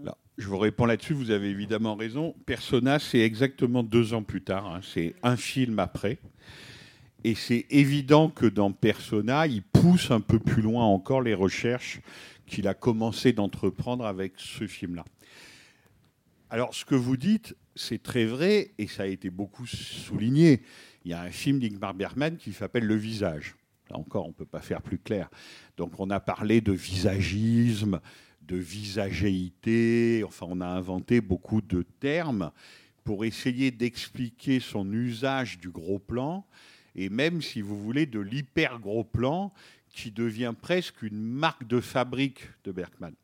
[0.00, 2.34] Alors, je vous réponds là-dessus, vous avez évidemment raison.
[2.46, 6.18] Persona, c'est exactement deux ans plus tard, hein, c'est un film après.
[7.24, 12.00] Et c'est évident que dans Persona, il pousse un peu plus loin encore les recherches
[12.46, 15.04] qu'il a commencé d'entreprendre avec ce film-là.
[16.50, 20.62] Alors, ce que vous dites, c'est très vrai, et ça a été beaucoup souligné.
[21.04, 23.54] Il y a un film d'Ingmar Bergman qui s'appelle Le visage.
[23.90, 25.28] Là encore, on ne peut pas faire plus clair.
[25.76, 28.00] Donc, on a parlé de visagisme,
[28.42, 32.50] de visagéité, enfin, on a inventé beaucoup de termes
[33.02, 36.46] pour essayer d'expliquer son usage du gros plan,
[36.96, 39.52] et même, si vous voulez, de l'hyper gros plan,
[39.90, 43.14] qui devient presque une marque de fabrique de Bergman.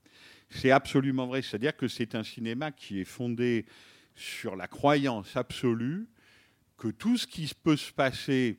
[0.51, 1.43] C'est absolument vrai.
[1.43, 3.65] C'est-à-dire que c'est un cinéma qui est fondé
[4.15, 6.09] sur la croyance absolue
[6.77, 8.59] que tout ce qui peut se passer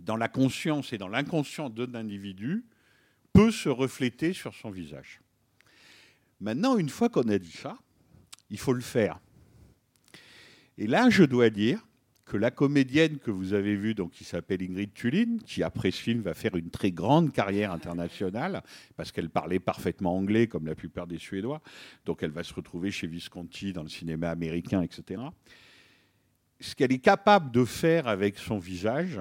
[0.00, 2.64] dans la conscience et dans l'inconscient d'un individu
[3.32, 5.20] peut se refléter sur son visage.
[6.40, 7.78] Maintenant, une fois qu'on a dit ça,
[8.50, 9.20] il faut le faire.
[10.76, 11.87] Et là, je dois dire
[12.28, 16.00] que la comédienne que vous avez vue, donc, qui s'appelle Ingrid Tulin, qui après ce
[16.00, 18.62] film va faire une très grande carrière internationale,
[18.96, 21.62] parce qu'elle parlait parfaitement anglais, comme la plupart des Suédois,
[22.04, 25.22] donc elle va se retrouver chez Visconti dans le cinéma américain, etc.
[26.60, 29.18] Ce qu'elle est capable de faire avec son visage,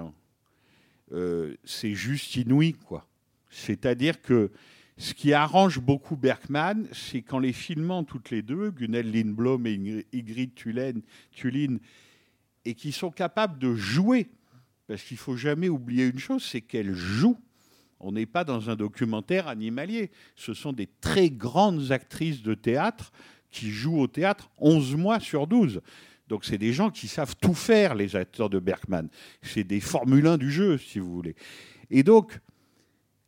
[1.13, 3.07] euh, c'est juste inouï, quoi.
[3.49, 4.51] C'est-à-dire que
[4.97, 10.05] ce qui arrange beaucoup Bergman, c'est qu'en les filmant toutes les deux, Gunnel Lindblom et
[10.13, 11.77] Ingrid Tulin,
[12.67, 14.27] et qui sont capables de jouer,
[14.87, 17.39] parce qu'il faut jamais oublier une chose, c'est qu'elles jouent.
[18.01, 20.11] On n'est pas dans un documentaire animalier.
[20.35, 23.13] Ce sont des très grandes actrices de théâtre
[23.51, 25.79] qui jouent au théâtre 11 mois sur 12.
[26.27, 29.07] Donc c'est des gens qui savent tout faire, les acteurs de Bergman.
[29.41, 31.37] C'est des Formule 1 du jeu, si vous voulez.
[31.89, 32.37] Et donc,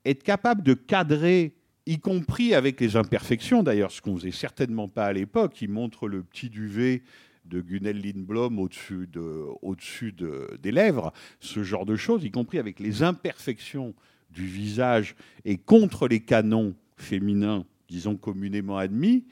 [0.04, 5.06] être capable de cadrer, y compris avec les imperfections, d'ailleurs, ce qu'on faisait certainement pas
[5.06, 7.04] à l'époque, il montre le petit duvet
[7.49, 12.59] de Gunnel Lindblom au-dessus de, au de, des lèvres, ce genre de choses, y compris
[12.59, 13.93] avec les imperfections
[14.29, 19.25] du visage et contre les canons féminins, disons communément admis,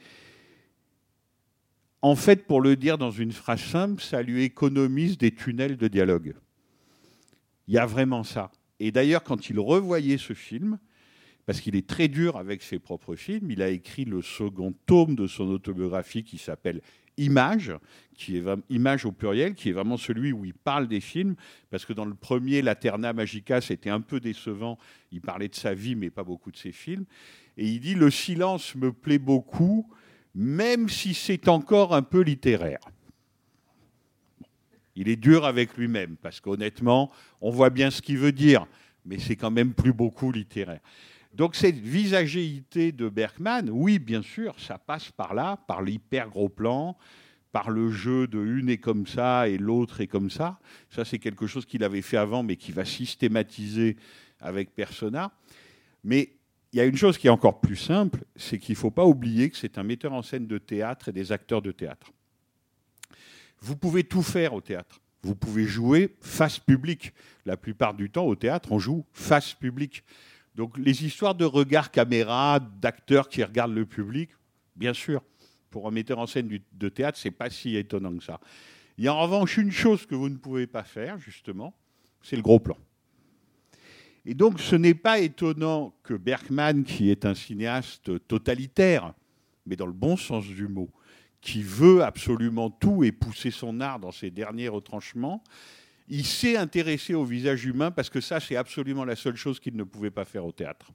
[2.00, 5.88] en fait, pour le dire dans une phrase simple, ça lui économise des tunnels de
[5.88, 6.34] dialogue.
[7.66, 8.52] Il y a vraiment ça.
[8.78, 10.78] Et d'ailleurs, quand il revoyait ce film,
[11.44, 15.16] parce qu'il est très dur avec ses propres films, il a écrit le second tome
[15.16, 16.82] de son autobiographie qui s'appelle
[17.18, 17.72] Image,
[18.14, 21.36] qui est au pluriel, qui est vraiment celui où il parle des films,
[21.70, 24.78] parce que dans le premier, Laterna Magica, c'était un peu décevant.
[25.12, 27.04] Il parlait de sa vie, mais pas beaucoup de ses films.
[27.56, 29.88] Et il dit Le silence me plaît beaucoup,
[30.34, 32.80] même si c'est encore un peu littéraire.
[34.96, 38.66] Il est dur avec lui-même, parce qu'honnêtement, on voit bien ce qu'il veut dire,
[39.04, 40.80] mais c'est quand même plus beaucoup littéraire.
[41.34, 46.48] Donc cette visagéité de Bergman, oui, bien sûr, ça passe par là, par l'hyper gros
[46.48, 46.96] plan,
[47.52, 50.58] par le jeu de une est comme ça et l'autre est comme ça.
[50.90, 53.96] Ça, c'est quelque chose qu'il avait fait avant, mais qui va systématiser
[54.40, 55.32] avec Persona.
[56.04, 56.32] Mais
[56.72, 59.04] il y a une chose qui est encore plus simple, c'est qu'il ne faut pas
[59.04, 62.12] oublier que c'est un metteur en scène de théâtre et des acteurs de théâtre.
[63.60, 65.00] Vous pouvez tout faire au théâtre.
[65.22, 67.12] Vous pouvez jouer face public.
[67.44, 70.04] La plupart du temps, au théâtre, on joue face public.
[70.58, 74.30] Donc les histoires de regard caméra, d'acteurs qui regardent le public,
[74.74, 75.22] bien sûr,
[75.70, 78.40] pour un metteur en scène de théâtre, c'est pas si étonnant que ça.
[78.98, 81.76] Il y a en revanche une chose que vous ne pouvez pas faire, justement,
[82.22, 82.76] c'est le gros plan.
[84.26, 89.14] Et donc ce n'est pas étonnant que Bergman, qui est un cinéaste totalitaire,
[89.64, 90.90] mais dans le bon sens du mot,
[91.40, 95.44] qui veut absolument tout et pousser son art dans ses derniers retranchements,
[96.08, 99.76] il s'est intéressé au visage humain parce que ça, c'est absolument la seule chose qu'il
[99.76, 100.90] ne pouvait pas faire au théâtre.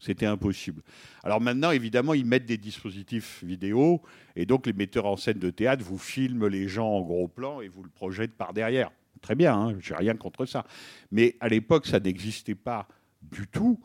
[0.00, 0.82] C'était impossible.
[1.22, 4.02] Alors maintenant, évidemment, ils mettent des dispositifs vidéo
[4.36, 7.60] et donc les metteurs en scène de théâtre vous filment les gens en gros plan
[7.60, 8.90] et vous le projettent par derrière.
[9.22, 10.66] Très bien, hein, je n'ai rien contre ça.
[11.10, 12.86] Mais à l'époque, ça n'existait pas
[13.22, 13.80] du tout.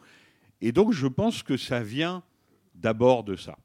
[0.59, 2.23] Et donc, je pense que ça vient
[2.75, 3.57] d'abord de ça.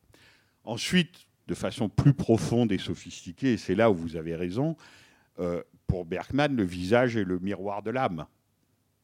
[0.63, 4.77] Ensuite, de façon plus profonde et sophistiquée, et c'est là où vous avez raison,
[5.41, 8.27] euh, pour Bergman, le visage est le miroir de l'âme.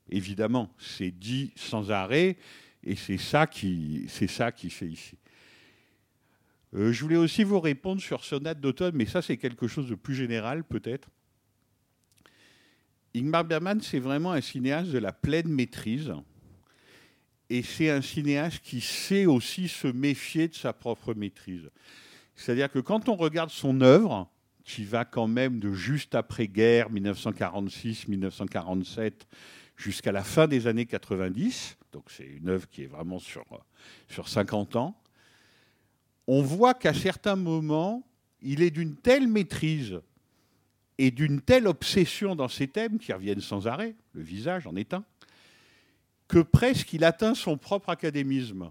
[0.09, 2.37] Évidemment, c'est dit sans arrêt,
[2.83, 5.17] et c'est ça qui, c'est ça qui fait ici.
[6.75, 9.95] Euh, je voulais aussi vous répondre sur Sonate d'automne, mais ça c'est quelque chose de
[9.95, 11.09] plus général peut-être.
[13.15, 16.13] Ingmar Bergman, c'est vraiment un cinéaste de la pleine maîtrise,
[17.49, 21.69] et c'est un cinéaste qui sait aussi se méfier de sa propre maîtrise.
[22.37, 24.31] C'est-à-dire que quand on regarde son œuvre,
[24.65, 29.13] qui va quand même de juste après-guerre, 1946-1947,
[29.77, 31.77] jusqu'à la fin des années 90.
[31.93, 33.45] Donc c'est une œuvre qui est vraiment sur,
[34.09, 34.97] sur 50 ans.
[36.27, 38.07] On voit qu'à certains moments,
[38.43, 40.01] il est d'une telle maîtrise
[40.99, 44.93] et d'une telle obsession dans ses thèmes qui reviennent sans arrêt, le visage en est
[44.93, 45.05] un,
[46.29, 48.71] que presque il atteint son propre académisme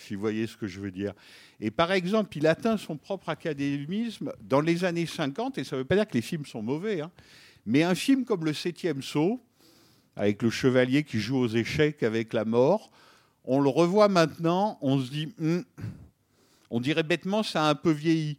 [0.00, 1.12] si vous voyez ce que je veux dire.
[1.60, 5.82] Et par exemple, il atteint son propre académisme dans les années 50, et ça ne
[5.82, 7.10] veut pas dire que les films sont mauvais, hein,
[7.66, 9.40] mais un film comme Le Septième Saut,
[10.16, 12.90] avec le chevalier qui joue aux échecs avec la mort,
[13.44, 15.60] on le revoit maintenant, on se dit, hmm,
[16.70, 18.36] on dirait bêtement, ça a un peu vieilli.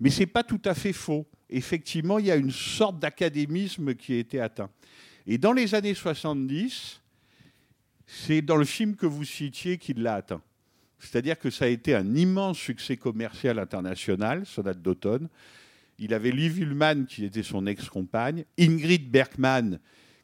[0.00, 1.26] Mais ce n'est pas tout à fait faux.
[1.48, 4.70] Effectivement, il y a une sorte d'académisme qui a été atteint.
[5.26, 7.00] Et dans les années 70,
[8.06, 10.42] c'est dans le film que vous citiez qu'il l'a atteint.
[11.00, 15.28] C'est-à-dire que ça a été un immense succès commercial international, Sonate d'automne.
[15.98, 19.80] Il avait Liv Ullmann, qui était son ex-compagne, Ingrid Bergman,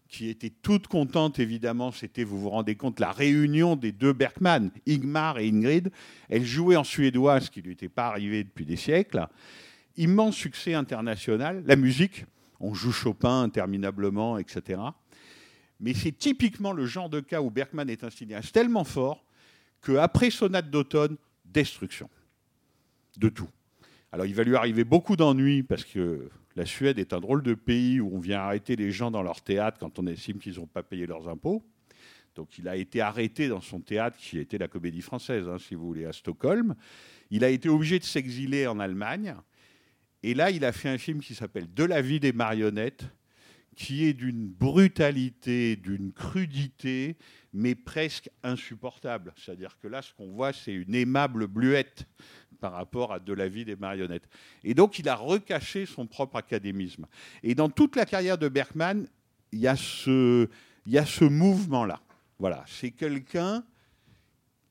[0.09, 4.71] qui était toute contente, évidemment, c'était, vous vous rendez compte, la réunion des deux Bergman,
[4.87, 5.91] Ingmar et Ingrid.
[6.29, 9.27] Elle jouait en suédois, ce qui ne lui était pas arrivé depuis des siècles.
[9.97, 11.65] Immense succès international.
[11.67, 12.25] La musique,
[12.61, 14.81] on joue Chopin interminablement, etc.
[15.81, 19.26] Mais c'est typiquement le genre de cas où Bergman est un cinéaste tellement fort
[19.87, 22.11] qu'après Sonate d'automne, destruction.
[23.17, 23.49] De tout.
[24.13, 27.55] Alors il va lui arriver beaucoup d'ennuis parce que la Suède est un drôle de
[27.55, 30.67] pays où on vient arrêter les gens dans leur théâtre quand on estime qu'ils n'ont
[30.67, 31.65] pas payé leurs impôts.
[32.35, 35.75] Donc il a été arrêté dans son théâtre qui était la comédie française, hein, si
[35.75, 36.75] vous voulez, à Stockholm.
[37.31, 39.35] Il a été obligé de s'exiler en Allemagne.
[40.23, 43.05] Et là, il a fait un film qui s'appelle De la vie des marionnettes,
[43.77, 47.17] qui est d'une brutalité, d'une crudité,
[47.53, 49.35] mais presque insupportable.
[49.37, 52.07] C'est-à-dire que là, ce qu'on voit, c'est une aimable bluette
[52.59, 54.29] par rapport à de la vie des marionnettes.
[54.65, 57.07] Et donc, il a recaché son propre académisme.
[57.43, 59.07] Et dans toute la carrière de Bergman,
[59.53, 60.49] il y a ce,
[61.25, 62.01] mouvement-là.
[62.39, 63.63] Voilà, c'est quelqu'un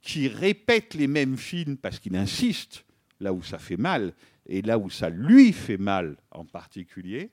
[0.01, 2.85] qui répète les mêmes films parce qu'il insiste
[3.19, 4.13] là où ça fait mal
[4.47, 7.31] et là où ça lui fait mal en particulier.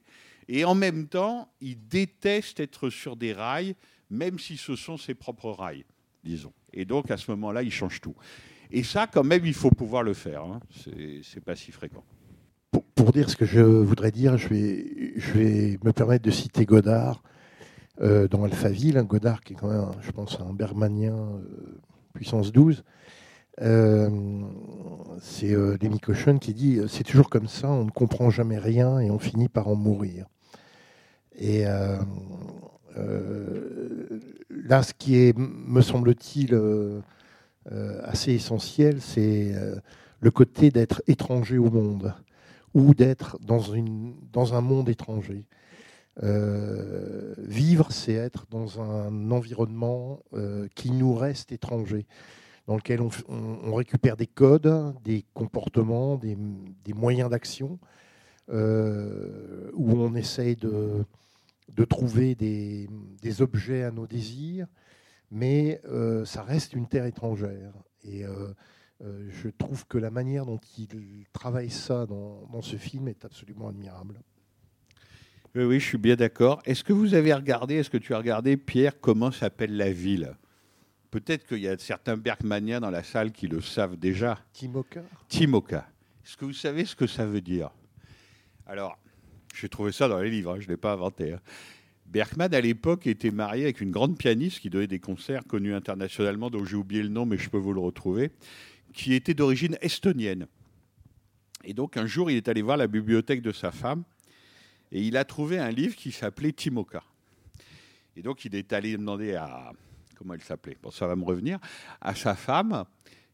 [0.49, 3.75] Et en même temps, il déteste être sur des rails,
[4.11, 5.85] même si ce sont ses propres rails,
[6.25, 6.53] disons.
[6.73, 8.15] Et donc, à ce moment-là, il change tout.
[8.71, 10.45] Et ça, quand même, il faut pouvoir le faire.
[10.45, 10.61] Hein.
[11.23, 12.05] C'est pas si fréquent.
[12.95, 17.23] Pour, dire ce que je voudrais dire, je vais, me permettre de citer Godard
[18.01, 18.97] euh, dans Alphaville.
[18.97, 21.81] Hein, Godard, qui est quand même, je pense, un bergmanien euh,
[22.15, 22.83] puissance 12.
[23.61, 24.09] Euh,
[25.21, 29.11] c'est Lémi Cochon qui dit C'est toujours comme ça, on ne comprend jamais rien et
[29.11, 30.27] on finit par en mourir.
[31.37, 31.99] Et euh,
[32.97, 37.01] euh là, ce qui est, me semble-t-il, euh,
[38.03, 39.55] assez essentiel, c'est
[40.21, 42.14] le côté d'être étranger au monde
[42.75, 43.75] ou d'être dans,
[44.55, 45.45] un monde étranger.
[47.38, 50.21] Vivre, c'est être dans un environnement
[50.75, 52.07] qui nous reste étranger,
[52.66, 57.79] dans lequel on, récupère des codes, des comportements, des moyens d'action,
[58.53, 61.05] euh, où on essaye de,
[61.75, 62.88] de trouver des,
[63.23, 64.67] des, objets à nos désirs,
[65.31, 67.73] mais euh, ça reste une terre étrangère.
[68.05, 68.53] Et euh,
[69.31, 73.69] je trouve que la manière dont il travaille ça dans, dans ce film est absolument
[73.69, 74.21] admirable.
[75.55, 76.62] Oui, oui, je suis bien d'accord.
[76.65, 80.35] Est-ce que vous avez regardé, est-ce que tu as regardé, Pierre, comment s'appelle la ville?
[81.11, 84.38] Peut-être qu'il y a certains Bergmaniens dans la salle qui le savent déjà.
[84.53, 85.03] Timoka?
[85.29, 85.87] Timoka.
[86.25, 87.71] Est-ce que vous savez ce que ça veut dire?
[88.73, 88.99] Alors,
[89.55, 91.35] j'ai trouvé ça dans les livres, hein, je ne l'ai pas inventé.
[91.35, 91.41] Hein.
[92.07, 96.49] Bergman, à l'époque, était marié avec une grande pianiste qui donnait des concerts connus internationalement,
[96.49, 98.31] dont j'ai oublié le nom, mais je peux vous le retrouver,
[98.95, 100.47] qui était d'origine estonienne.
[101.65, 104.05] Et donc, un jour, il est allé voir la bibliothèque de sa femme
[104.91, 107.05] et il a trouvé un livre qui s'appelait Timoka.
[108.17, 109.71] Et donc, il est allé demander à.
[110.17, 110.79] Comment elle s'appelait?
[110.83, 111.59] Bon, ça va me revenir.
[112.01, 112.87] À sa femme,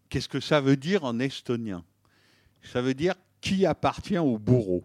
[0.09, 1.85] qu'est-ce que ça veut dire en estonien?
[2.65, 4.83] Ça veut dire qui appartient au bourreau.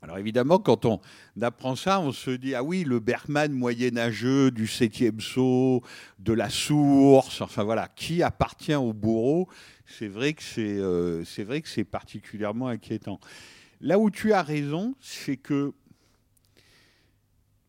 [0.00, 1.00] Alors évidemment, quand on
[1.40, 5.82] apprend ça, on se dit ah oui, le Bergman moyenâgeux du septième saut,
[6.20, 9.48] de la source, enfin voilà, qui appartient au bourreau
[9.86, 13.18] C'est vrai que c'est euh, c'est vrai que c'est particulièrement inquiétant.
[13.80, 15.72] Là où tu as raison, c'est que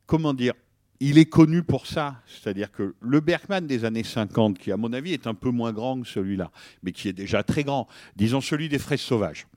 [0.06, 0.54] comment dire,
[1.00, 4.94] il est connu pour ça, c'est-à-dire que le Bergman des années 50, qui à mon
[4.94, 6.52] avis est un peu moins grand que celui-là,
[6.84, 9.48] mais qui est déjà très grand, disons celui des fraises sauvages,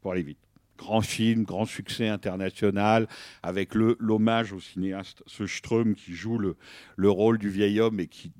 [0.00, 0.38] pour aller vite
[0.78, 3.08] grand film, grand succès international,
[3.42, 6.56] avec l'hommage au cinéaste Söström qui joue le,
[6.96, 8.32] le, rôle du vieil homme et qui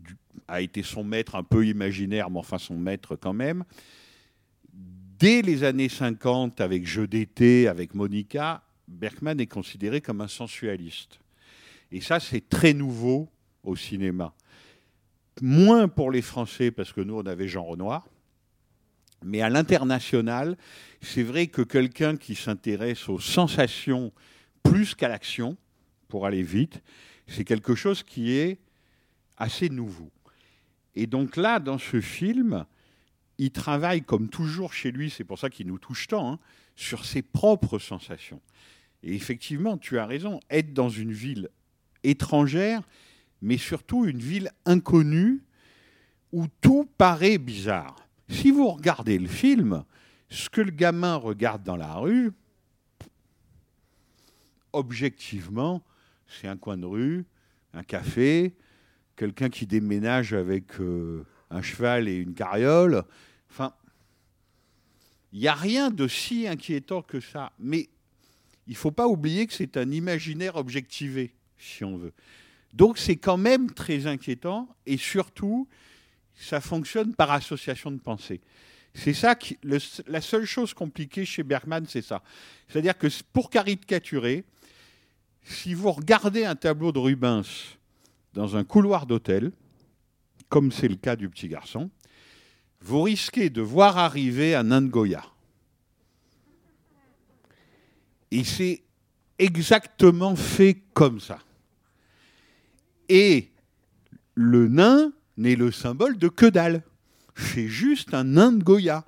[0.49, 3.65] a été son maître un peu imaginaire, mais enfin son maître quand même.
[5.19, 11.21] Dès les années 50, avec Jeux d'été, avec Monica, Bergman est considéré comme un sensualiste.
[11.93, 13.29] Et ça, c'est très nouveau
[13.63, 14.35] au cinéma.
[15.41, 18.07] Moins pour les Français, parce que nous, on avait Jean Renoir,
[19.25, 20.57] mais à l'international,
[21.01, 24.13] c'est vrai que quelqu'un qui s'intéresse aux sensations
[24.63, 25.57] plus qu'à l'action,
[26.09, 26.83] pour aller vite,
[27.27, 28.59] c'est quelque chose qui est
[29.37, 30.11] assez nouveau.
[30.95, 32.67] Et donc là, dans ce film,
[33.39, 36.39] il travaille comme toujours chez lui, c'est pour ça qu'il nous touche tant, hein,
[36.77, 38.41] sur ses propres sensations.
[39.03, 41.49] Et effectivement, tu as raison, être dans une ville
[42.05, 42.83] étrangère,
[43.43, 45.43] mais surtout une ville inconnue,
[46.33, 49.85] où tout paraît bizarre si vous regardez le film,
[50.31, 52.33] ce que le gamin regarde dans la rue,
[54.73, 55.83] objectivement,
[56.27, 57.25] c'est un coin de rue,
[57.73, 58.55] un café,
[59.17, 63.05] quelqu'un qui déménage avec euh, un cheval et une carriole.
[63.51, 63.73] Enfin,
[65.33, 67.53] Il n'y a rien de si inquiétant que ça.
[67.59, 67.89] Mais
[68.67, 72.13] il ne faut pas oublier que c'est un imaginaire objectivé, si on veut.
[72.73, 75.69] Donc c'est quand même très inquiétant et surtout,
[76.35, 78.41] ça fonctionne par association de pensée.
[78.95, 82.23] C'est ça qui, la seule chose compliquée chez Bergman, c'est ça.
[82.69, 84.45] C'est-à-dire que pour caricaturer,
[85.43, 87.77] si vous regardez un tableau de Rubens
[88.33, 89.53] dans un couloir d'hôtel,
[90.49, 91.91] comme c'est le cas du petit garçon,
[92.81, 95.25] vous risquez de voir arriver un nain de Goya.
[98.31, 98.83] Et c'est
[99.39, 101.39] exactement fait comme ça.
[103.09, 103.51] Et
[104.35, 106.83] le nain n'est le symbole de que dalle.
[107.35, 109.05] C'est juste un nain de Goya.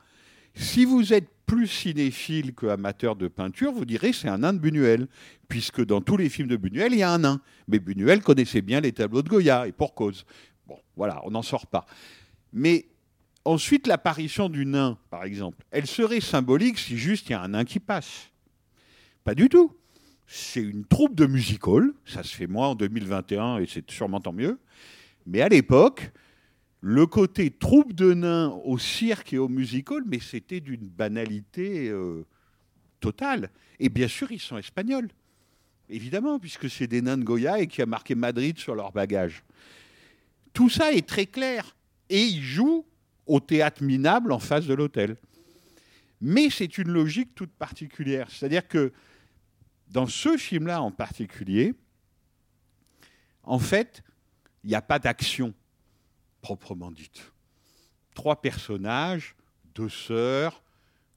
[0.54, 4.58] Si vous êtes plus cinéphile que amateur de peinture, vous direz c'est un nain de
[4.58, 5.06] Buñuel,
[5.48, 7.40] puisque dans tous les films de Buñuel, il y a un nain.
[7.68, 10.24] Mais Buñuel connaissait bien les tableaux de Goya, et pour cause.
[10.66, 11.86] Bon, voilà, on n'en sort pas.
[12.52, 12.86] Mais
[13.44, 17.48] ensuite, l'apparition du nain, par exemple, elle serait symbolique si juste il y a un
[17.48, 18.30] nain qui passe.
[19.22, 19.72] Pas du tout.
[20.26, 24.32] C'est une troupe de musical, ça se fait moins en 2021 et c'est sûrement tant
[24.32, 24.58] mieux.
[25.26, 26.12] Mais à l'époque,
[26.80, 32.24] le côté troupe de nains au cirque et au musical, mais c'était d'une banalité euh,
[33.00, 33.50] totale.
[33.80, 35.08] Et bien sûr, ils sont espagnols.
[35.88, 39.42] Évidemment, puisque c'est des nains de Goya et qui a marqué Madrid sur leur bagage.
[40.52, 41.76] Tout ça est très clair.
[42.08, 42.86] Et ils jouent
[43.26, 45.16] au théâtre minable en face de l'hôtel.
[46.20, 48.28] Mais c'est une logique toute particulière.
[48.30, 48.92] C'est-à-dire que
[49.88, 51.74] dans ce film-là en particulier,
[53.42, 54.02] en fait,
[54.66, 55.54] il n'y a pas d'action
[56.40, 57.30] proprement dite.
[58.16, 59.36] Trois personnages,
[59.76, 60.60] deux sœurs,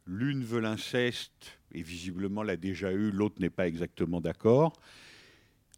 [0.05, 4.73] l'une veut l'inceste et visiblement l'a déjà eu, l'autre n'est pas exactement d'accord.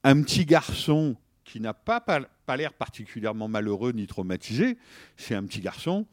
[0.03, 1.15] Un petit garçon
[1.45, 2.03] qui n'a pas,
[2.57, 4.77] l'air particulièrement malheureux ni traumatisé,
[5.15, 6.05] c'est un petit garçon,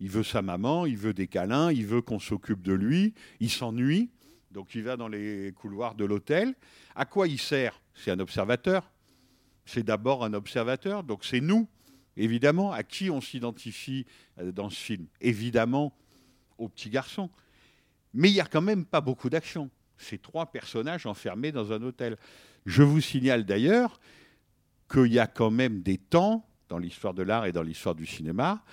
[0.00, 3.50] il veut sa maman, il veut des câlins, il veut qu'on s'occupe de lui, il
[3.50, 4.08] s'ennuie,
[4.52, 6.54] donc il va dans les couloirs de l'hôtel.
[6.94, 7.78] À quoi il sert?
[7.94, 8.90] C'est un observateur.
[9.64, 11.68] C'est d'abord un observateur, donc c'est nous,
[12.16, 14.06] évidemment, à qui on s'identifie
[14.38, 15.06] euh, dans ce film.
[15.20, 15.96] Évidemment,
[16.58, 17.30] au petit garçon.
[18.12, 19.70] Mais il n'y a quand même pas beaucoup d'action.
[19.96, 22.16] Ces trois personnages enfermés dans un hôtel.
[22.66, 24.00] Je vous signale d'ailleurs
[24.90, 28.06] qu'il y a quand même des temps, dans l'histoire de l'art et dans l'histoire du
[28.06, 28.64] cinéma,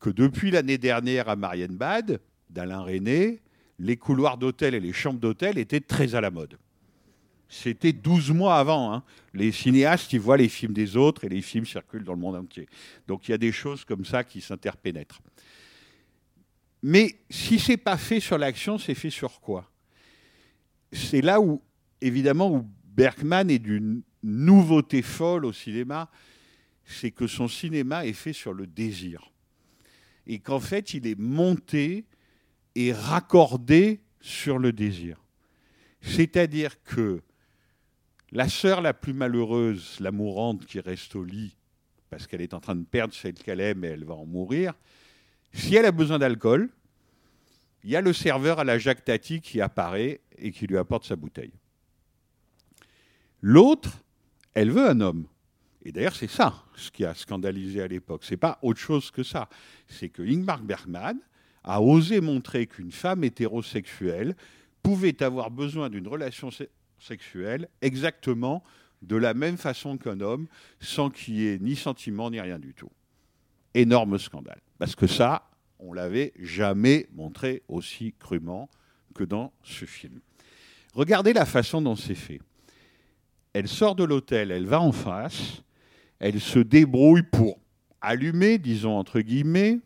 [0.00, 2.20] que depuis l'année dernière à Marienbad,
[2.50, 3.42] d'Alain René,
[3.78, 6.58] les couloirs d'hôtel et les chambres d'hôtel étaient très à la mode.
[7.54, 8.94] C'était 12 mois avant.
[8.94, 9.04] Hein.
[9.34, 12.36] Les cinéastes, ils voient les films des autres et les films circulent dans le monde
[12.36, 12.66] entier.
[13.06, 15.20] Donc il y a des choses comme ça qui s'interpénètrent.
[16.82, 19.70] Mais si c'est pas fait sur l'action, c'est fait sur quoi?
[20.92, 21.60] C'est là où,
[22.00, 26.10] évidemment, où Bergman est d'une nouveauté folle au cinéma,
[26.86, 29.30] c'est que son cinéma est fait sur le désir.
[30.26, 32.06] Et qu'en fait, il est monté
[32.74, 35.22] et raccordé sur le désir.
[36.00, 37.22] C'est-à-dire que
[38.32, 41.54] la sœur la plus malheureuse, la mourante qui reste au lit,
[42.10, 44.72] parce qu'elle est en train de perdre celle qu'elle aime et elle va en mourir,
[45.52, 46.70] si elle a besoin d'alcool,
[47.84, 51.04] il y a le serveur à la Jacques Tati qui apparaît et qui lui apporte
[51.04, 51.52] sa bouteille.
[53.42, 53.90] L'autre,
[54.54, 55.26] elle veut un homme.
[55.84, 58.22] Et d'ailleurs, c'est ça ce qui a scandalisé à l'époque.
[58.24, 59.48] C'est pas autre chose que ça.
[59.88, 61.18] C'est que Ingmar Bergman
[61.64, 64.36] a osé montrer qu'une femme hétérosexuelle
[64.82, 66.50] pouvait avoir besoin d'une relation
[67.02, 68.62] sexuelle exactement
[69.02, 70.46] de la même façon qu'un homme,
[70.80, 72.90] sans qu'il y ait ni sentiment ni rien du tout.
[73.74, 74.60] Énorme scandale.
[74.78, 78.70] Parce que ça, on l'avait jamais montré aussi crûment
[79.14, 80.20] que dans ce film.
[80.94, 82.40] Regardez la façon dont c'est fait.
[83.52, 85.62] Elle sort de l'hôtel, elle va en face,
[86.18, 87.58] elle se débrouille pour
[88.00, 89.80] allumer, disons entre guillemets,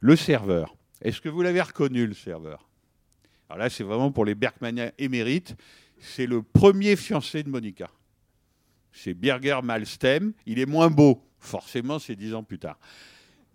[0.00, 0.76] le serveur.
[1.02, 2.68] Est-ce que vous l'avez reconnu, le serveur?
[3.48, 5.54] Alors là, c'est vraiment pour les Bergmaniens émérites.
[5.98, 7.90] C'est le premier fiancé de Monica.
[8.92, 10.32] C'est Birger Malstem.
[10.46, 12.78] Il est moins beau, forcément, c'est dix ans plus tard.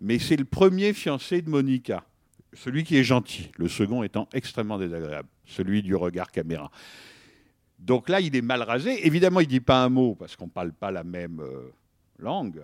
[0.00, 2.04] Mais c'est le premier fiancé de Monica.
[2.52, 6.70] Celui qui est gentil, le second étant extrêmement désagréable, celui du regard caméra.
[7.78, 9.06] Donc là, il est mal rasé.
[9.06, 11.72] Évidemment, il ne dit pas un mot parce qu'on ne parle pas la même euh,
[12.18, 12.62] langue.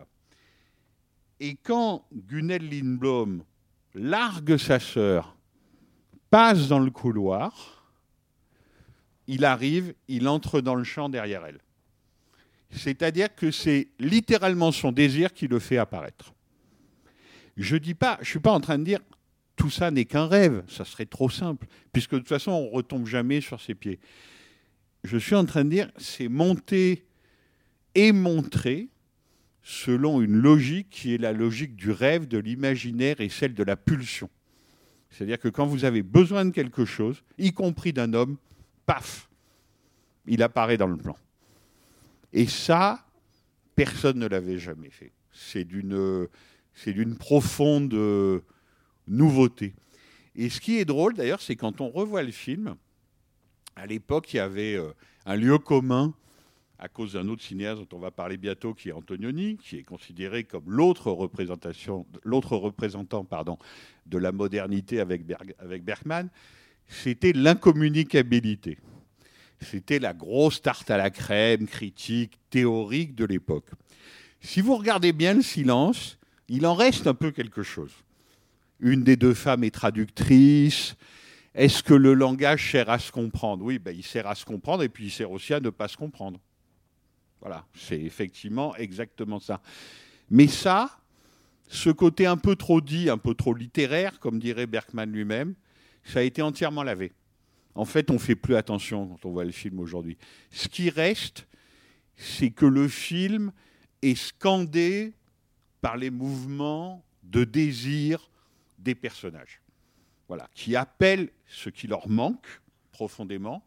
[1.41, 3.43] Et quand Gunnel Lindblom
[3.95, 5.37] largue sa sœur,
[6.31, 7.76] passe dans le couloir,
[9.27, 11.59] il arrive, il entre dans le champ derrière elle.
[12.71, 16.35] C'est-à-dire que c'est littéralement son désir qui le fait apparaître.
[17.57, 19.01] Je dis pas, je suis pas en train de dire
[19.57, 23.07] tout ça n'est qu'un rêve, ça serait trop simple, puisque de toute façon on retombe
[23.07, 23.99] jamais sur ses pieds.
[25.05, 27.07] Je suis en train de dire c'est monter
[27.95, 28.89] et montrer
[29.63, 33.77] selon une logique qui est la logique du rêve, de l'imaginaire et celle de la
[33.77, 34.29] pulsion.
[35.11, 38.37] C'est-à-dire que quand vous avez besoin de quelque chose, y compris d'un homme,
[38.87, 39.29] paf,
[40.27, 41.17] il apparaît dans le plan.
[42.33, 43.05] Et ça,
[43.75, 45.13] personne ne l'avait jamais fait.
[45.33, 46.39] C'est d'une,
[47.19, 48.43] profonde
[49.07, 49.75] nouveauté.
[50.35, 52.77] Et ce qui est drôle d'ailleurs, c'est quand on revoit le film,
[53.75, 54.93] à l'époque, il y avait euh,
[55.27, 56.15] un lieu commun
[56.79, 59.83] à cause d'un autre cinéaste dont on va parler bientôt, qui est Antonioni, qui est
[59.83, 63.59] considéré comme l'autre représentant, pardon,
[64.05, 65.23] de la modernité avec,
[65.59, 66.29] avec Bergman,
[66.89, 68.79] c'était l'incommunicabilité.
[69.61, 73.71] C'était la grosse tarte à la crème critique, théorique de l'époque.
[74.41, 76.19] Si vous regardez bien le silence,
[76.49, 77.93] il en reste un peu quelque chose.
[78.81, 80.97] Une des deux femmes est traductrice.
[81.55, 83.65] Est-ce que le langage sert à se comprendre?
[83.65, 85.89] Oui, ben, il sert à se comprendre et puis il sert aussi à ne pas
[85.89, 86.39] se comprendre.
[87.41, 89.61] Voilà, c'est effectivement exactement ça.
[90.31, 90.99] Mais ça,
[91.69, 95.55] ce côté un peu trop dit, un peu trop littéraire, comme dirait Bergman lui-même,
[96.07, 97.13] ça a été entièrement lavé.
[97.75, 100.17] En fait, on ne fait plus attention quand on voit le film aujourd'hui.
[100.51, 101.47] Ce qui reste,
[102.17, 103.53] c'est que le film
[104.03, 105.13] est scandé
[105.81, 108.31] par les mouvements de désir
[108.79, 109.61] des personnages.
[110.29, 112.47] Voilà, qui appellent ce qui leur manque
[112.93, 113.67] profondément,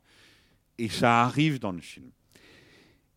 [0.77, 2.09] et ça arrive dans le film.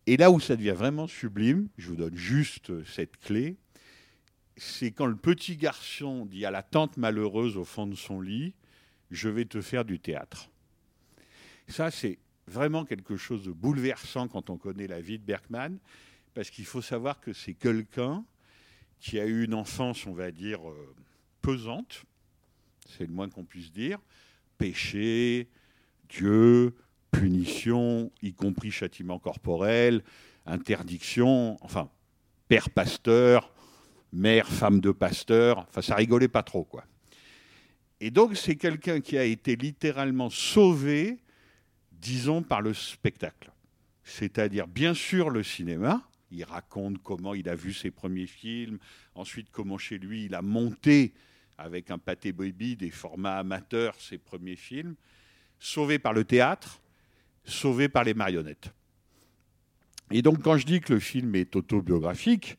[0.05, 3.55] Et là où ça devient vraiment sublime, je vous donne juste cette clé,
[4.57, 8.53] c'est quand le petit garçon dit à la tante malheureuse au fond de son lit,
[9.13, 10.49] je vais te faire du théâtre.
[11.67, 15.77] Ça, c'est vraiment quelque chose de bouleversant quand on connaît la vie de Bergman,
[16.33, 18.25] parce qu'il faut savoir que c'est quelqu'un
[18.99, 20.95] qui a eu une enfance, on va dire, euh,
[21.41, 22.03] pesante,
[22.89, 23.99] c'est le moins qu'on puisse dire,
[24.57, 25.47] péché,
[26.09, 26.75] Dieu,
[27.11, 30.03] punition, y compris châtiment corporel,
[30.45, 31.89] interdiction, enfin,
[32.47, 33.53] père pasteur,
[34.11, 36.83] mère femme de pasteur, enfin, ça rigolait pas trop, quoi.
[38.05, 41.19] Et donc, c'est quelqu'un qui a été littéralement sauvé,
[41.93, 43.49] disons, par le spectacle.
[44.03, 46.05] C'est-à-dire, bien sûr, le cinéma.
[46.29, 48.77] Il raconte comment il a vu ses premiers films,
[49.15, 51.13] ensuite comment chez lui il a monté
[51.57, 54.95] avec un pâté baby des formats amateurs ses premiers films,
[55.57, 56.81] sauvé par le théâtre,
[57.45, 58.73] sauvé par les marionnettes.
[60.11, 62.57] Et donc, quand je dis que le film est autobiographique,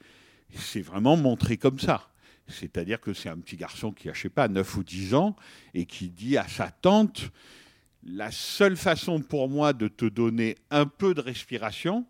[0.54, 2.13] c'est vraiment montré comme ça.
[2.46, 5.36] C'est-à-dire que c'est un petit garçon qui a, je sais pas, 9 ou 10 ans
[5.72, 7.30] et qui dit à sa tante
[8.02, 12.06] La seule façon pour moi de te donner un peu de respiration,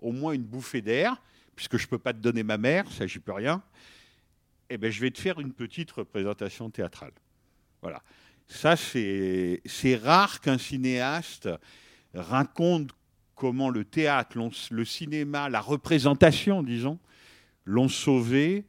[0.00, 1.16] au moins une bouffée d'air,
[1.56, 3.62] puisque je ne peux pas te donner ma mère, ça j'y peux rien,
[4.70, 7.12] eh ben, je vais te faire une petite représentation théâtrale.
[7.80, 8.02] Voilà.
[8.46, 9.60] Ça, c'est
[10.02, 11.48] rare qu'un cinéaste
[12.14, 12.90] raconte
[13.34, 14.36] comment le théâtre,
[14.70, 16.98] le cinéma, la représentation, disons,
[17.64, 18.64] l'ont sauvé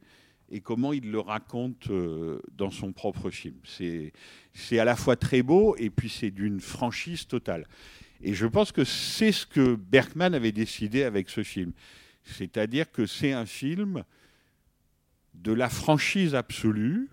[0.50, 3.56] et comment il le raconte euh, dans son propre film.
[3.64, 7.66] C'est à la fois très beau et puis c'est d'une franchise totale.
[8.22, 11.72] Et je pense que c'est ce que Bergman avait décidé avec ce film.
[12.24, 14.04] C'est-à-dire que c'est un film
[15.34, 17.08] de la franchise absolue,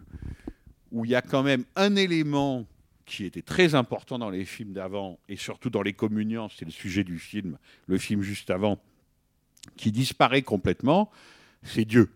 [0.92, 2.66] où il y a quand même un élément
[3.06, 6.72] qui était très important dans les films d'avant, et surtout dans les communiants, c'est le
[6.72, 8.80] sujet du film, le film juste avant,
[9.78, 11.10] qui disparaît complètement,
[11.64, 12.12] c'est Dieu.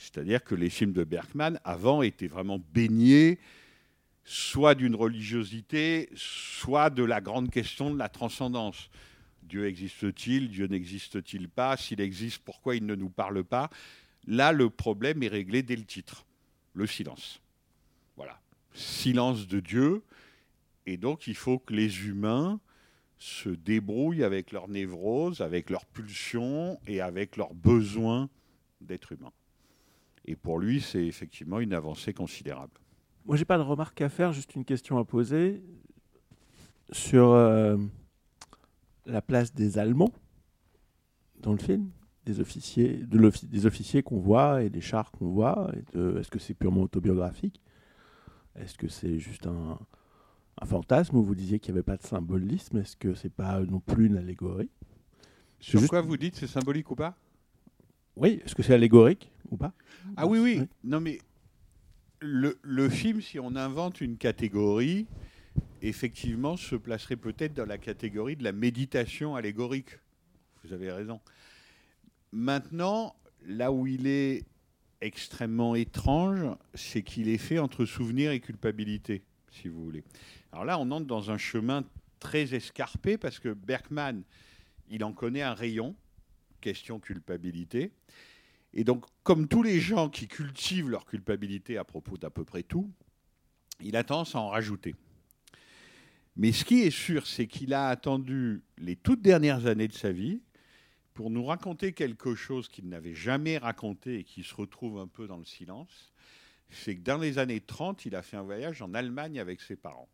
[0.00, 3.38] C'est-à-dire que les films de Bergman, avant, étaient vraiment baignés
[4.24, 8.88] soit d'une religiosité, soit de la grande question de la transcendance.
[9.42, 13.68] Dieu existe-t-il Dieu n'existe-t-il pas S'il existe, pourquoi il ne nous parle pas?
[14.26, 16.24] Là, le problème est réglé dès le titre,
[16.72, 17.42] le silence.
[18.16, 18.40] Voilà,
[18.72, 20.02] silence de Dieu.
[20.86, 22.58] Et donc, il faut que les humains
[23.18, 28.30] se débrouillent avec leurs névroses, avec leurs pulsions et avec leurs besoins
[28.80, 29.32] d'être humains.
[30.24, 32.72] Et pour lui, c'est effectivement une avancée considérable.
[33.24, 35.62] Moi, j'ai pas de remarque à faire, juste une question à poser
[36.92, 37.76] sur euh,
[39.06, 40.12] la place des Allemands
[41.40, 41.90] dans le film,
[42.26, 45.70] des officiers, de des officiers qu'on voit et des chars qu'on voit.
[45.94, 47.60] Est-ce que c'est purement autobiographique?
[48.56, 49.78] Est-ce que c'est juste un,
[50.60, 52.78] un fantasme où vous disiez qu'il n'y avait pas de symbolisme?
[52.78, 54.70] Est-ce que c'est pas non plus une allégorie?
[55.60, 57.16] Sur juste- quoi vous dites c'est symbolique ou pas?
[58.16, 59.72] Oui, est-ce que c'est allégorique ou pas?
[60.16, 60.62] Ah oui, oui.
[60.84, 61.18] Non, mais
[62.20, 65.06] le, le film, si on invente une catégorie,
[65.82, 69.98] effectivement, se placerait peut-être dans la catégorie de la méditation allégorique.
[70.64, 71.20] Vous avez raison.
[72.32, 74.44] Maintenant, là où il est
[75.00, 80.04] extrêmement étrange, c'est qu'il est fait entre souvenir et culpabilité, si vous voulez.
[80.52, 81.84] Alors là, on entre dans un chemin
[82.18, 84.22] très escarpé parce que Bergman,
[84.90, 85.94] il en connaît un rayon,
[86.60, 87.92] question culpabilité.
[88.72, 92.62] Et donc, comme tous les gens qui cultivent leur culpabilité à propos d'à peu près
[92.62, 92.90] tout,
[93.80, 94.94] il a tendance à en rajouter.
[96.36, 100.12] Mais ce qui est sûr, c'est qu'il a attendu les toutes dernières années de sa
[100.12, 100.40] vie
[101.14, 105.26] pour nous raconter quelque chose qu'il n'avait jamais raconté et qui se retrouve un peu
[105.26, 106.12] dans le silence.
[106.70, 109.76] C'est que dans les années 30, il a fait un voyage en Allemagne avec ses
[109.76, 110.08] parents.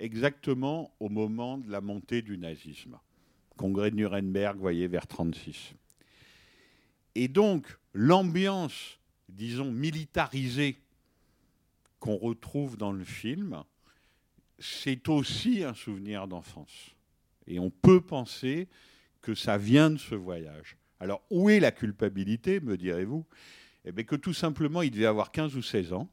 [0.00, 2.98] Exactement au moment de la montée du nazisme.
[3.62, 5.74] Congrès de Nuremberg, vous voyez, vers 36.
[7.14, 8.98] Et donc, l'ambiance,
[9.28, 10.80] disons, militarisée
[12.00, 13.62] qu'on retrouve dans le film,
[14.58, 16.96] c'est aussi un souvenir d'enfance.
[17.46, 18.66] Et on peut penser
[19.20, 20.76] que ça vient de ce voyage.
[20.98, 23.24] Alors, où est la culpabilité, me direz-vous?
[23.84, 26.08] Eh bien, que tout simplement, il devait avoir 15 ou 16 ans,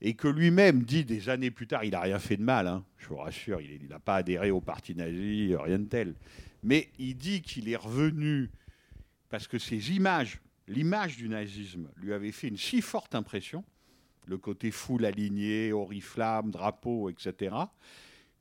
[0.00, 2.84] et que lui-même dit des années plus tard, il n'a rien fait de mal, hein,
[2.98, 6.14] je vous rassure, il n'a pas adhéré au parti nazi, rien de tel.
[6.62, 8.50] Mais il dit qu'il est revenu
[9.28, 13.64] parce que ces images, l'image du nazisme, lui avait fait une si forte impression
[14.28, 17.56] le côté foule alignée, oriflamme, drapeau, etc.,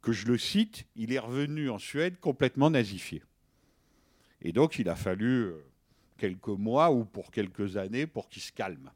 [0.01, 3.23] que je le cite, il est revenu en Suède complètement nazifié.
[4.41, 5.65] Et donc il a fallu euh,
[6.17, 8.91] quelques mois ou pour quelques années pour qu'il se calme.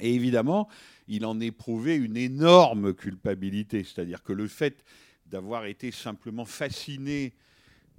[0.00, 0.68] Et évidemment,
[1.08, 4.84] il en éprouvait une énorme culpabilité, c'est-à-dire que le fait
[5.26, 7.34] d'avoir été simplement fasciné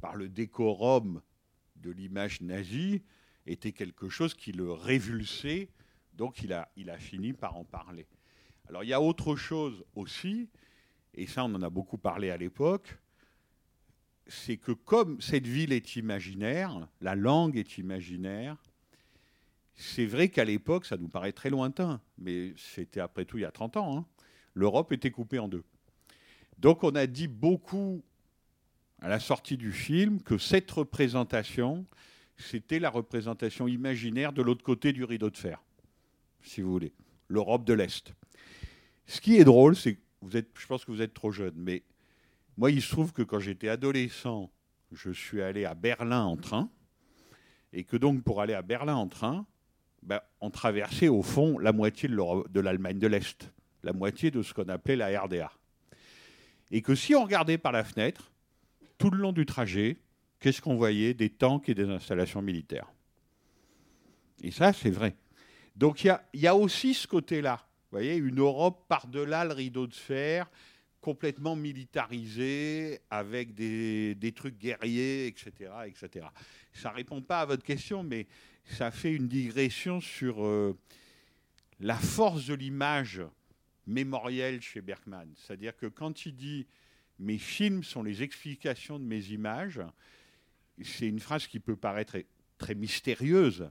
[0.01, 1.21] par le décorum
[1.77, 3.01] de l'image nazie
[3.45, 5.69] était quelque chose qui le révulsait
[6.13, 8.05] donc il a, fini par en parler.
[8.69, 10.49] Alors il y a autre chose aussi,
[11.13, 12.97] et ça on en a beaucoup parlé à l'époque,
[14.27, 18.57] c'est que comme cette ville est imaginaire, la langue est imaginaire,
[19.75, 23.45] c'est vrai qu'à l'époque, ça nous paraît très lointain, mais c'était après tout il y
[23.45, 24.05] a 30 ans, hein,
[24.53, 25.63] l'Europe était coupée en deux.
[26.59, 28.03] Donc on a dit beaucoup
[28.99, 31.85] à la sortie du film que cette représentation,
[32.37, 35.61] c'était la représentation imaginaire de l'autre côté du rideau de fer
[36.43, 36.93] si vous voulez,
[37.27, 38.13] l'Europe de l'Est.
[39.05, 41.53] Ce qui est drôle, c'est que vous êtes, je pense que vous êtes trop jeune,
[41.55, 41.83] mais
[42.57, 44.51] moi, il se trouve que quand j'étais adolescent,
[44.91, 46.69] je suis allé à Berlin en train,
[47.73, 49.45] et que donc pour aller à Berlin en train,
[50.03, 53.51] ben, on traversait au fond la moitié de l'Allemagne de l'Est,
[53.83, 55.51] la moitié de ce qu'on appelait la RDA.
[56.71, 58.31] Et que si on regardait par la fenêtre,
[58.97, 59.97] tout le long du trajet,
[60.39, 61.13] qu'est-ce qu'on voyait?
[61.13, 62.87] Des tanks et des installations militaires.
[64.41, 65.15] Et ça, c'est vrai.
[65.75, 67.59] Donc il y, a, aussi ce côté-là.
[67.91, 70.49] Vous voyez, une Europe par-delà le rideau de fer,
[70.99, 76.27] complètement militarisée, avec des, trucs guerriers, etc., etc.
[76.73, 78.27] Ça ne répond pas à votre question, mais
[78.71, 80.77] ça fait une digression sur euh,
[81.79, 83.21] la force de l'image
[83.85, 85.27] mémorielle chez Bergman.
[85.35, 86.67] C'est-à-dire que quand il dit
[87.19, 89.81] mes films sont les explications de mes images,
[90.83, 92.17] c'est une phrase qui peut paraître
[92.57, 93.69] très mystérieuse,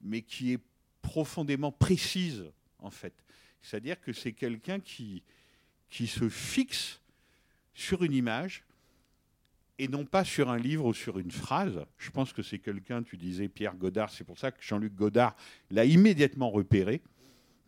[0.00, 0.60] mais qui est
[1.02, 2.44] profondément précise,
[2.78, 3.14] en fait.
[3.60, 5.22] C'est-à-dire que c'est quelqu'un qui,
[5.90, 7.00] qui se fixe
[7.74, 8.64] sur une image
[9.78, 11.84] et non pas sur un livre ou sur une phrase.
[11.96, 15.36] Je pense que c'est quelqu'un, tu disais Pierre Godard, c'est pour ça que Jean-Luc Godard
[15.70, 17.00] l'a immédiatement repéré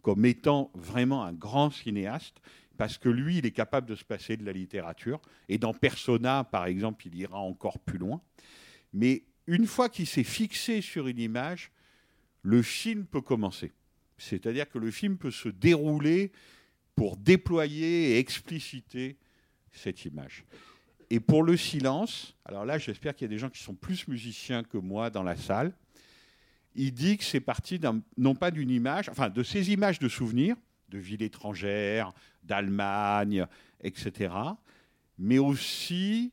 [0.03, 2.41] comme étant vraiment un grand cinéaste,
[2.79, 6.45] parce que lui, il est capable de se passer de la littérature, et dans Persona,
[6.45, 8.23] par exemple, il ira encore plus loin.
[8.95, 11.71] Mais une fois qu'il s'est fixé sur une image,
[12.43, 13.73] le film peut commencer.
[14.17, 16.33] C'est-à-dire que le film peut se dérouler
[16.95, 19.19] pour déployer et expliciter
[19.73, 20.45] cette image.
[21.11, 24.07] Et pour le silence, alors là j'espère qu'il y a des gens qui sont plus
[24.07, 25.73] musiciens que moi dans la salle,
[26.75, 27.81] il dit que c'est parti
[28.17, 30.57] non pas d'une image, enfin de ces images de souvenirs,
[30.89, 32.13] de villes étrangères,
[32.45, 33.47] d'Allemagne,
[33.81, 34.33] etc.,
[35.19, 36.33] mais aussi,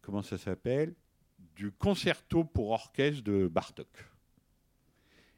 [0.00, 0.94] comment ça s'appelle,
[1.56, 3.88] du concerto pour orchestre de Bartok.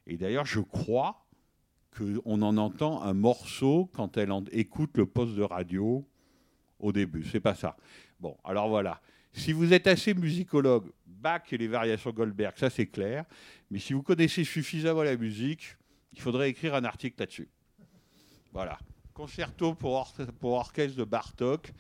[0.07, 1.27] Et d'ailleurs, je crois
[1.97, 6.07] qu'on en entend un morceau quand elle écoute le poste de radio
[6.79, 7.25] au début.
[7.25, 7.77] C'est pas ça.
[8.21, 9.01] Bon, alors voilà.
[9.33, 13.25] Si vous êtes assez musicologue, Bach et les variations Goldberg, ça c'est clair.
[13.71, 15.77] Mais si vous connaissez suffisamment la musique,
[16.13, 17.49] il faudrait écrire un article là-dessus.
[18.53, 18.79] Voilà.
[19.13, 19.93] Concerto pour,
[20.43, 21.73] orchestre de Bartok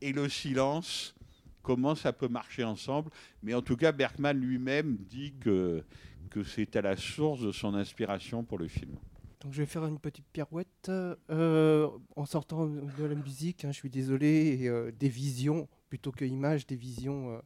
[0.00, 1.14] et le silence,
[1.62, 3.10] comment ça peut marcher ensemble.
[3.42, 5.84] Mais en tout cas, Bergman lui-même dit que
[6.30, 8.94] que c'est à la source de son inspiration pour le film.
[9.40, 13.64] Donc je vais faire une petite pirouette euh, en sortant de la musique.
[13.64, 17.42] Hein, je suis désolé, euh, des visions plutôt que images, des visions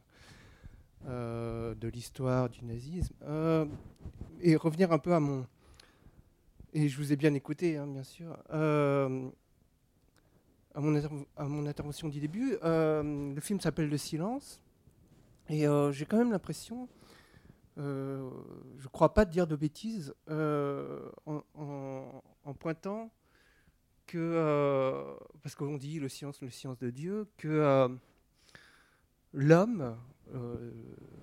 [1.05, 3.13] euh, de l'histoire du nazisme
[4.41, 5.45] et revenir un peu à mon
[6.73, 8.37] et je vous ai bien écouté, hein, bien sûr.
[8.49, 9.09] à,
[10.75, 14.61] mon à mon intervention du début, le film s'appelle Le Silence
[15.49, 16.87] et j'ai quand même l'impression
[17.77, 18.29] euh,
[18.77, 23.11] je ne crois pas dire de bêtises euh, en, pointant
[24.07, 27.89] que, euh, parce qu'on dit le science, le science de Dieu, que euh,
[29.35, 29.95] l'homme,
[30.33, 30.71] euh,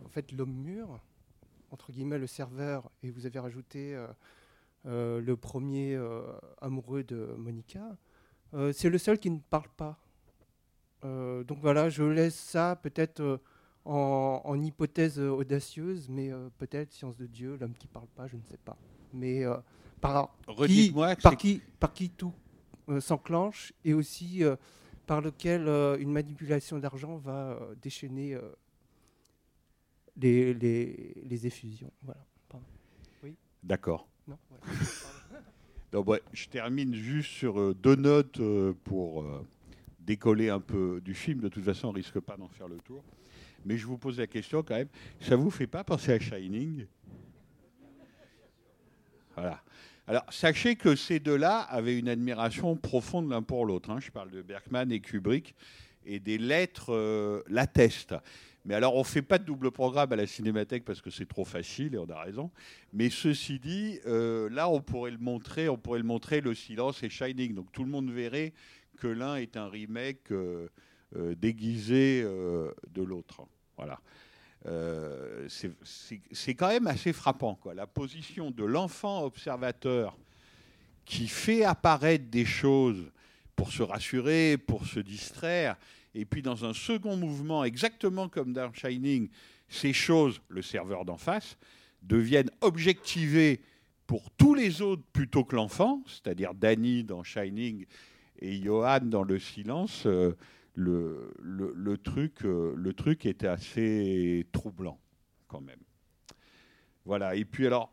[0.04, 1.00] en fait l'homme mûr,
[1.70, 4.06] entre guillemets le serveur, et vous avez rajouté euh,
[4.86, 5.98] euh, le premier
[6.60, 7.96] amoureux de Monica,
[8.72, 9.98] c'est le seul qui ne parle pas.
[11.02, 13.40] Donc voilà, je laisse ça peut-être
[13.84, 18.42] en, en hypothèse audacieuse, mais peut-être science de Dieu, l'homme qui parle pas, je ne
[18.42, 18.76] sais pas.
[19.14, 19.42] Mais
[20.00, 20.36] par,
[20.66, 20.92] qui,
[21.22, 22.34] par, qui, par qui tout
[23.00, 24.42] s'enclenche et aussi
[25.06, 28.40] par lequel euh, une manipulation d'argent va euh, déchaîner euh,
[30.16, 31.92] les, les, les effusions.
[32.02, 32.24] Voilà.
[32.48, 32.66] Pardon.
[33.22, 34.08] Oui D'accord.
[34.26, 34.58] Non ouais.
[35.92, 39.46] Donc, ouais, je termine juste sur euh, deux notes euh, pour euh,
[40.00, 41.40] décoller un peu du film.
[41.40, 43.04] De toute façon, on risque pas d'en faire le tour.
[43.66, 44.88] Mais je vous pose la question quand même.
[45.20, 46.86] Ça vous fait pas penser à Shining?
[49.34, 49.62] Voilà.
[50.12, 53.88] Alors, sachez que ces deux-là avaient une admiration profonde l'un pour l'autre.
[53.88, 53.98] hein.
[53.98, 55.54] Je parle de Bergman et Kubrick,
[56.04, 58.14] et des lettres euh, l'attestent.
[58.66, 61.24] Mais alors, on ne fait pas de double programme à la Cinémathèque parce que c'est
[61.24, 62.50] trop facile, et on a raison.
[62.92, 67.02] Mais ceci dit, euh, là, on pourrait le montrer, on pourrait le montrer, le silence
[67.02, 67.54] et Shining.
[67.54, 68.52] Donc tout le monde verrait
[68.98, 70.68] que l'un est un remake euh,
[71.38, 73.46] déguisé de l'autre.
[73.78, 73.98] Voilà.
[74.66, 77.74] Euh, c'est- quand même assez frappant, quoi.
[77.74, 80.16] La position de l'enfant observateur
[81.04, 83.10] qui fait apparaître des choses
[83.56, 85.76] pour se rassurer, pour se distraire,
[86.14, 89.28] et puis dans un second mouvement, exactement comme dans Shining,
[89.68, 91.56] ces choses, le serveur d'en face,
[92.02, 93.60] deviennent objectivées
[94.06, 97.84] pour tous les autres plutôt que l'enfant, c'est-à-dire Danny dans Shining
[98.40, 100.32] et Johan dans Le Silence, euh,
[100.74, 104.98] le, truc, euh, le truc était assez troublant
[105.48, 105.80] quand même.
[107.04, 107.92] Voilà, et puis alors,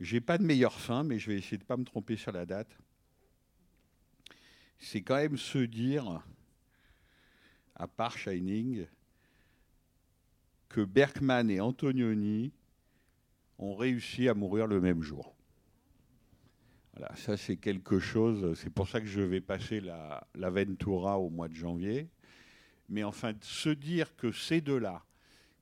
[0.00, 2.46] j'ai pas de meilleure fin, mais je vais essayer de pas me tromper sur la
[2.46, 2.78] date.
[4.78, 6.22] C'est quand même se dire,
[7.74, 8.86] à part Shining,
[10.68, 12.52] que Bergman et Antonioni
[13.58, 15.34] ont réussi à mourir le même jour.
[16.98, 21.30] Voilà, ça c'est quelque chose, c'est pour ça que je vais passer la, Ventura au
[21.30, 22.08] mois de janvier.
[22.88, 25.04] Mais enfin, se dire que ces deux-là,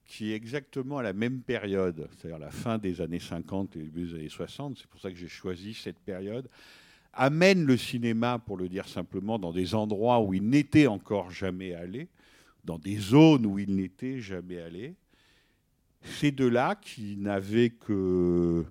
[0.07, 3.85] qui est exactement à la même période, c'est-à-dire la fin des années 50 et le
[3.87, 6.49] début des années 60, c'est pour ça que j'ai choisi cette période,
[7.13, 11.75] amènent le cinéma, pour le dire simplement, dans des endroits où il n'était encore jamais
[11.75, 12.09] allé,
[12.65, 14.95] dans des zones où il n'était jamais allé.
[16.01, 18.65] Ces deux-là, qui n'avaient que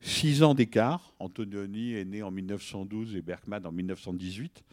[0.00, 4.64] six ans d'écart, Antonioni est né en 1912 et Bergman en 1918,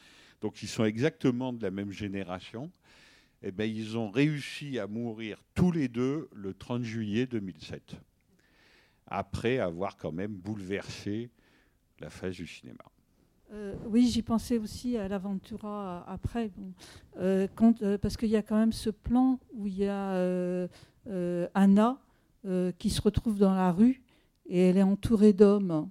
[0.41, 2.71] donc ils sont exactement de la même génération,
[3.43, 7.95] eh ben, ils ont réussi à mourir tous les deux le 30 juillet 2007,
[9.05, 11.29] après avoir quand même bouleversé
[11.99, 12.83] la face du cinéma.
[13.53, 16.51] Euh, oui, j'y pensais aussi à l'Aventura après,
[17.17, 17.47] euh,
[17.81, 20.67] euh, parce qu'il y a quand même ce plan où il y a
[21.53, 21.99] Anna
[22.77, 24.01] qui se retrouve dans la rue
[24.47, 25.89] et elle est entourée d'hommes,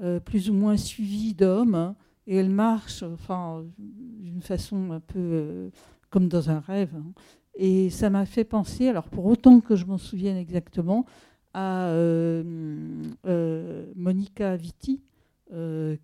[0.00, 1.94] euh, plus ou moins suivie d'hommes,
[2.26, 5.70] et elle marche, enfin, d'une façon un peu euh,
[6.10, 6.94] comme dans un rêve.
[6.96, 7.12] hein.
[7.54, 11.04] Et ça m'a fait penser, alors pour autant que je m'en souvienne exactement,
[11.52, 15.00] à euh, Monica Vitti,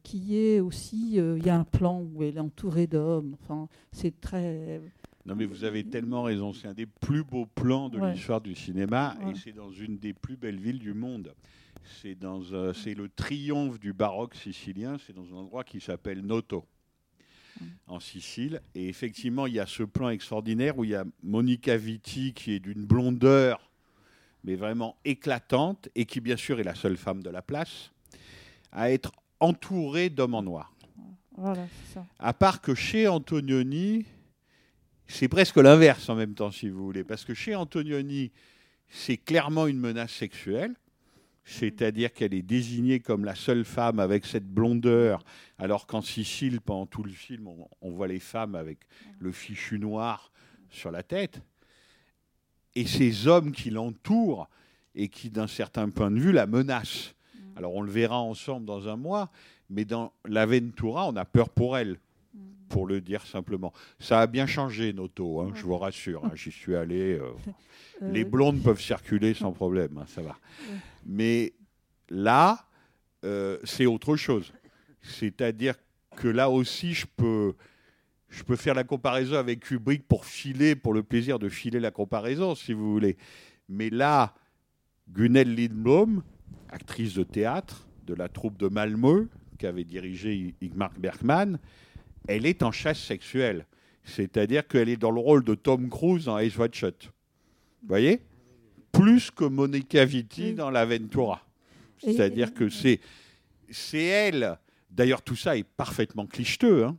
[0.02, 3.36] qui est aussi, il y a un plan où elle est entourée d'hommes.
[3.40, 4.80] Enfin, c'est très.
[5.24, 6.52] Non, mais vous avez tellement raison.
[6.52, 8.12] C'est un des plus beaux plans de Ouais.
[8.12, 9.30] l'histoire du cinéma Ouais.
[9.30, 11.32] et c'est dans une des plus belles villes du monde.
[12.02, 14.96] C'est dans, euh, c'est le triomphe du baroque sicilien.
[15.06, 16.64] C'est dans un endroit qui s'appelle Noto,
[17.86, 18.60] en Sicile.
[18.74, 22.52] Et effectivement, il y a ce plan extraordinaire où il y a Monica Vitti qui
[22.52, 23.70] est d'une blondeur,
[24.44, 27.90] mais vraiment éclatante, et qui bien sûr est la seule femme de la place,
[28.72, 30.72] à être entourée d'hommes en noir.
[31.36, 32.06] Voilà, c'est ça.
[32.18, 34.06] À part que chez Antonioni,
[35.06, 37.04] c'est presque l'inverse en même temps, si vous voulez.
[37.04, 38.32] Parce que chez Antonioni,
[38.88, 40.74] c'est clairement une menace sexuelle.
[41.48, 45.24] C'est-à-dire qu'elle est désignée comme la seule femme avec cette blondeur,
[45.58, 48.78] alors qu'en Sicile, pendant tout le film, on, on voit les femmes avec
[49.20, 50.32] le fichu noir
[50.70, 51.40] sur la tête.
[52.74, 54.48] Et ces hommes qui l'entourent
[54.96, 57.14] et qui, d'un certain point de vue, la menacent.
[57.54, 59.30] Alors on le verra ensemble dans un mois,
[59.70, 61.98] mais dans l'Aventura, on a peur pour elle,
[62.68, 63.72] pour le dire simplement.
[64.00, 66.24] Ça a bien changé, Noto, hein, je vous rassure.
[66.24, 67.12] hein, J'y suis allé.
[67.20, 67.30] euh,
[68.02, 70.36] Euh, les blondes peuvent circuler sans problème, hein, ça va.
[71.06, 71.54] Mais
[72.08, 72.66] là,
[73.24, 74.52] euh, c'est autre chose.
[75.02, 75.74] C'est-à-dire
[76.16, 77.54] que là aussi, je peux,
[78.28, 81.90] je peux faire la comparaison avec Kubrick pour filer, pour le plaisir de filer la
[81.90, 83.16] comparaison, si vous voulez.
[83.68, 84.34] Mais là,
[85.08, 86.22] Gunnel Lindblom,
[86.68, 89.28] actrice de théâtre de la troupe de Malmö,
[89.58, 91.58] qu'avait dirigé Igmar Bergman,
[92.28, 93.66] elle est en chasse sexuelle.
[94.04, 96.90] C'est-à-dire qu'elle est dans le rôle de Tom Cruise dans White Shot.
[97.82, 98.20] Vous voyez?
[98.92, 101.46] Plus que Monica Vitti dans l'Aventura.
[101.98, 103.00] C'est-à-dire que c'est
[103.70, 104.58] c'est elle.
[104.90, 106.84] D'ailleurs, tout ça est parfaitement clicheteux.
[106.84, 106.96] hein.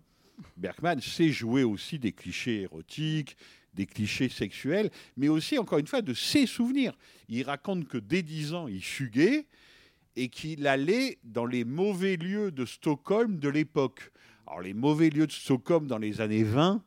[0.57, 3.37] Bergman sait jouer aussi des clichés érotiques,
[3.73, 6.93] des clichés sexuels, mais aussi, encore une fois, de ses souvenirs.
[7.29, 9.45] Il raconte que dès 10 ans, il fuguait
[10.15, 14.11] et qu'il allait dans les mauvais lieux de Stockholm de l'époque.
[14.45, 16.83] Alors, les mauvais lieux de Stockholm dans les années 20,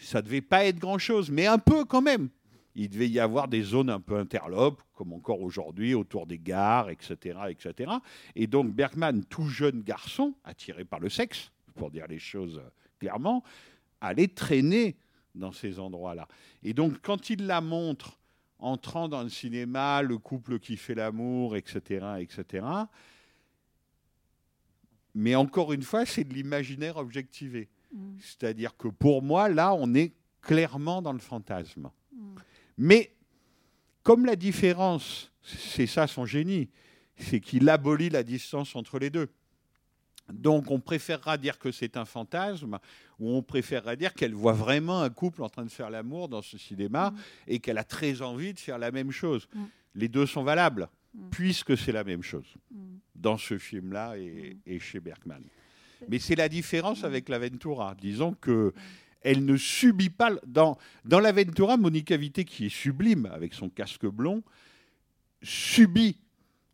[0.00, 2.28] ça devait pas être grand-chose, mais un peu quand même.
[2.74, 6.90] Il devait y avoir des zones un peu interlopes, comme encore aujourd'hui, autour des gares,
[6.90, 7.92] etc., etc.
[8.36, 12.70] Et donc Bergman, tout jeune garçon, attiré par le sexe, pour dire les choses euh,
[12.98, 13.42] clairement,
[14.00, 14.96] allait traîner
[15.34, 16.28] dans ces endroits-là.
[16.62, 18.18] Et donc quand il la montre
[18.58, 22.64] entrant dans le cinéma, le couple qui fait l'amour, etc., etc.,
[25.14, 27.68] mais encore une fois, c'est de l'imaginaire objectivé.
[27.92, 28.16] Mm.
[28.20, 31.90] C'est-à-dire que pour moi, là, on est clairement dans le fantasme.
[32.12, 32.36] Mm.
[32.80, 33.12] Mais
[34.02, 36.70] comme la différence, c'est ça son génie,
[37.18, 39.28] c'est qu'il abolit la distance entre les deux.
[40.32, 42.78] Donc on préférera dire que c'est un fantasme,
[43.18, 46.40] ou on préférera dire qu'elle voit vraiment un couple en train de faire l'amour dans
[46.40, 47.12] ce cinéma
[47.46, 49.46] et qu'elle a très envie de faire la même chose.
[49.54, 49.64] Mm.
[49.96, 51.28] Les deux sont valables, Mm.
[51.30, 52.76] puisque c'est la même chose Mm.
[53.16, 55.42] dans ce film-là et, et chez Bergman.
[56.08, 57.94] Mais c'est la différence avec l'Aventura.
[58.00, 58.72] Disons que
[59.22, 60.32] elle ne subit pas.
[60.46, 64.42] Dans, dans l'Aventura, Monica Vitti, qui est sublime avec son casque blond,
[65.42, 66.18] subit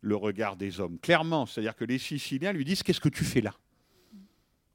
[0.01, 1.45] le regard des hommes, clairement.
[1.45, 3.53] C'est-à-dire que les Siciliens lui disent Qu'est-ce que tu fais là?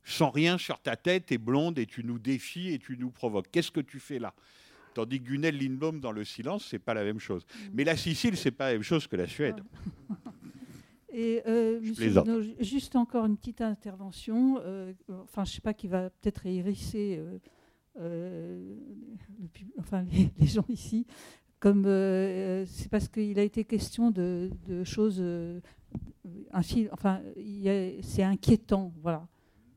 [0.05, 3.11] Sans rien sur ta tête, tu es blonde et tu nous défies et tu nous
[3.11, 3.47] provoques.
[3.53, 4.35] Qu'est-ce que tu fais là?
[4.95, 7.47] Tandis que Gunell Lindblom, dans le silence, c'est pas la même chose.
[7.73, 9.63] Mais la Sicile, c'est pas la même chose que la Suède.
[11.15, 14.59] Et euh, monsieur juste encore une petite intervention.
[14.65, 17.39] euh, enfin, je sais pas qui va peut-être hérisser euh,
[17.99, 18.75] euh,
[19.41, 21.07] le pub- enfin, les, les gens ici.
[21.61, 25.61] Comme euh, c'est parce qu'il a été question de, de choses euh.
[26.53, 27.21] Enfin,
[28.03, 29.27] c'est inquiétant, voilà.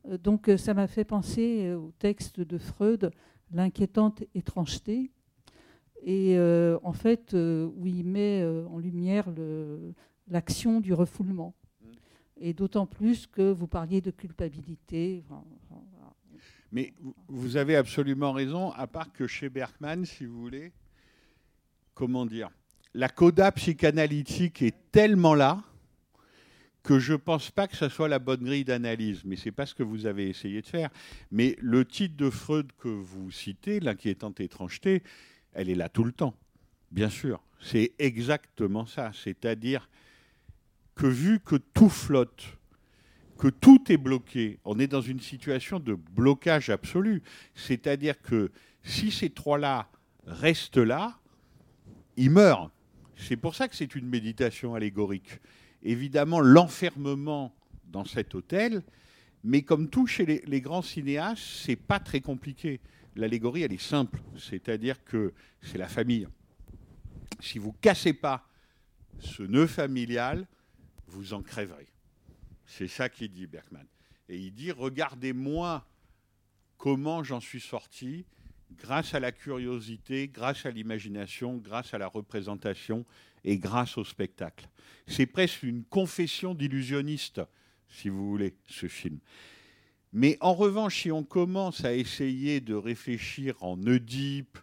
[0.07, 3.11] Euh, Donc, euh, ça m'a fait penser euh, au texte de Freud,
[3.51, 5.11] l'inquiétante étrangeté.
[6.03, 9.27] Et euh, en fait, euh, où il met euh, en lumière
[10.27, 11.53] l'action du refoulement.
[12.37, 15.23] Et d'autant plus que vous parliez de culpabilité.
[15.29, 15.43] enfin.
[16.71, 16.93] Mais
[17.27, 20.71] vous- avez absolument raison, à part que chez Bergman, si vous voulez,
[21.93, 22.49] comment dire,
[22.93, 25.63] la coda psychanalytique est tellement là
[26.83, 29.23] que je ne pense pas que ce soit la bonne grille d'analyse.
[29.25, 30.89] Mais ce n'est pas ce que vous avez essayé de faire.
[31.31, 35.01] Mais le titre de Freud que vous citez, l'inquiétante étrangeté,
[35.53, 36.35] elle est là tout le temps,
[36.91, 37.41] bien sûr.
[37.59, 39.11] C'est exactement ça.
[39.13, 39.89] C'est-à-dire
[40.93, 42.45] que vu que tout flotte,
[43.37, 47.21] que tout est bloqué, on est dans une situation de blocage absolu.
[47.53, 48.51] C'est-à-dire que
[48.83, 49.89] si ces trois-là
[50.25, 51.19] restent là,
[52.17, 52.71] ils meurent.
[53.17, 55.39] C'est pour ça que c'est une méditation allégorique.
[55.83, 57.53] Évidemment, l'enfermement
[57.87, 58.83] dans cet hôtel,
[59.43, 62.81] mais comme tout chez les, grands cinéastes, c'est pas très compliqué.
[63.15, 64.19] L'allégorie, elle est simple.
[64.37, 66.27] C'est-à-dire que c'est la famille.
[67.39, 68.47] Si vous cassez pas
[69.19, 70.47] ce nœud familial,
[71.07, 71.87] vous en crèverez.
[72.65, 73.85] C'est ça qu'il dit Bergman.
[74.29, 75.85] Et il dit regardez-moi
[76.77, 78.25] comment j'en suis sorti
[78.71, 83.05] grâce à la curiosité, grâce à l'imagination, grâce à la représentation
[83.43, 84.67] et grâce au spectacle.
[85.07, 87.41] C'est presque une confession d'illusionniste,
[87.87, 89.19] si vous voulez, ce film.
[90.11, 94.57] Mais en revanche, si on commence à essayer de réfléchir en Oedipe,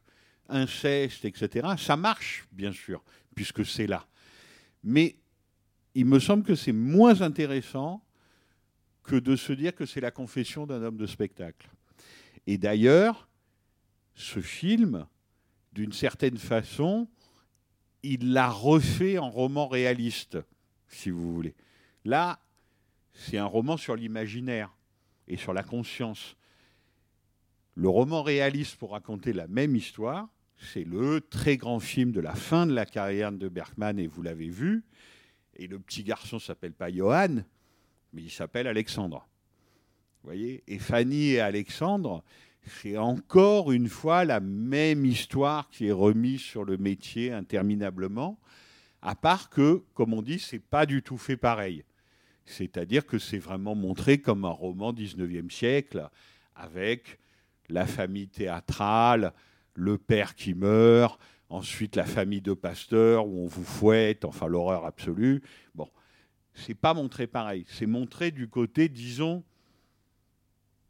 [0.48, 3.02] inceste, etc., ça marche, bien sûr,
[3.34, 4.06] puisque c'est là.
[4.82, 5.16] Mais
[5.94, 8.04] il me semble que c'est moins intéressant
[9.02, 11.68] que de se dire que c'est la confession d'un homme de spectacle.
[12.46, 13.28] Et d'ailleurs,
[14.14, 15.06] ce film,
[15.72, 17.08] d'une certaine façon,
[18.02, 20.38] il l'a refait en roman réaliste,
[20.88, 21.54] si vous voulez.
[22.04, 22.40] Là,
[23.12, 24.74] c'est un roman sur l'imaginaire
[25.28, 26.36] et sur la conscience.
[27.74, 30.28] Le roman réaliste pour raconter la même histoire,
[30.58, 34.22] c'est le très grand film de la fin de la carrière de Bergman, et vous
[34.22, 34.84] l'avez vu.
[35.62, 37.44] Et le petit garçon s'appelle pas Johan,
[38.12, 39.28] mais il s'appelle Alexandre.
[40.20, 40.64] Vous voyez?
[40.66, 42.24] Et Fanny et Alexandre,
[42.66, 48.40] c'est encore une fois la même histoire qui est remise sur le métier interminablement,
[49.02, 51.84] à part que, comme on dit, c'est pas du tout fait pareil.
[52.44, 56.10] C'est-à-dire que c'est vraiment montré comme un roman 19e siècle,
[56.56, 57.20] avec
[57.68, 59.32] la famille théâtrale,
[59.74, 61.20] le père qui meurt,
[61.52, 65.42] ensuite la famille de Pasteur où on vous fouette, enfin l'horreur absolue.
[65.74, 65.88] Bon,
[66.54, 67.66] c'est pas montré pareil.
[67.68, 69.44] C'est montré du côté, disons,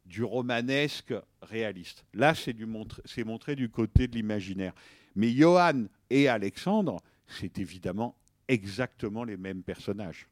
[0.07, 2.05] du romanesque réaliste.
[2.15, 4.73] Là, c'est montré, montré du côté de l'imaginaire.
[5.17, 10.29] Mais Johann et Alexandre, c'est évidemment exactement les mêmes personnages.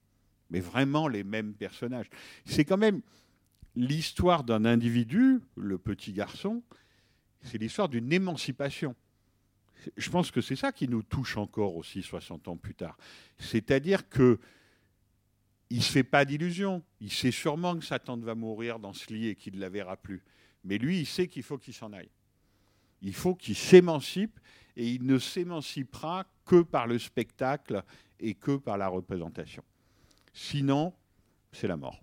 [0.51, 2.09] Mais vraiment les mêmes personnages.
[2.45, 3.03] C'est quand même
[3.75, 6.63] l'histoire d'un individu, le petit garçon,
[7.43, 8.95] c'est l'histoire d'une émancipation.
[9.97, 12.97] Je pense que c'est ça qui nous touche encore aussi 60 ans plus tard.
[13.39, 14.39] C'est-à-dire que
[15.71, 16.83] il ne se fait pas d'illusions.
[17.01, 19.69] Il sait sûrement que sa tante va mourir dans ce lit et qu'il ne la
[19.69, 20.23] verra plus.
[20.65, 22.11] Mais lui, il sait qu'il faut qu'il s'en aille.
[23.03, 24.39] Il faut qu'il s'émancipe
[24.77, 27.85] et il ne s'émancipera que par le spectacle
[28.19, 29.65] et que par la représentation.
[30.33, 30.93] Sinon,
[31.53, 32.03] c'est la mort.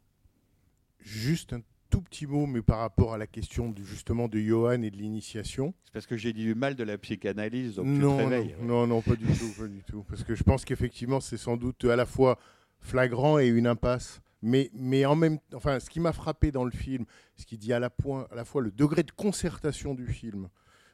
[0.99, 4.81] Juste un tout petit mot, mais par rapport à la question de, justement de Johan
[4.81, 5.73] et de l'initiation.
[5.85, 8.55] C'est parce que j'ai dit du mal de la psychanalyse, donc tu te Non, réveilles.
[8.61, 10.03] non, non, non, pas du tout, pas du tout.
[10.09, 12.37] Parce que je pense qu'effectivement, c'est sans doute à la fois
[12.79, 14.21] flagrant et une impasse.
[14.43, 17.73] Mais, mais en même enfin, ce qui m'a frappé dans le film, ce qui dit
[17.73, 20.47] à la, point, à la fois le degré de concertation du film,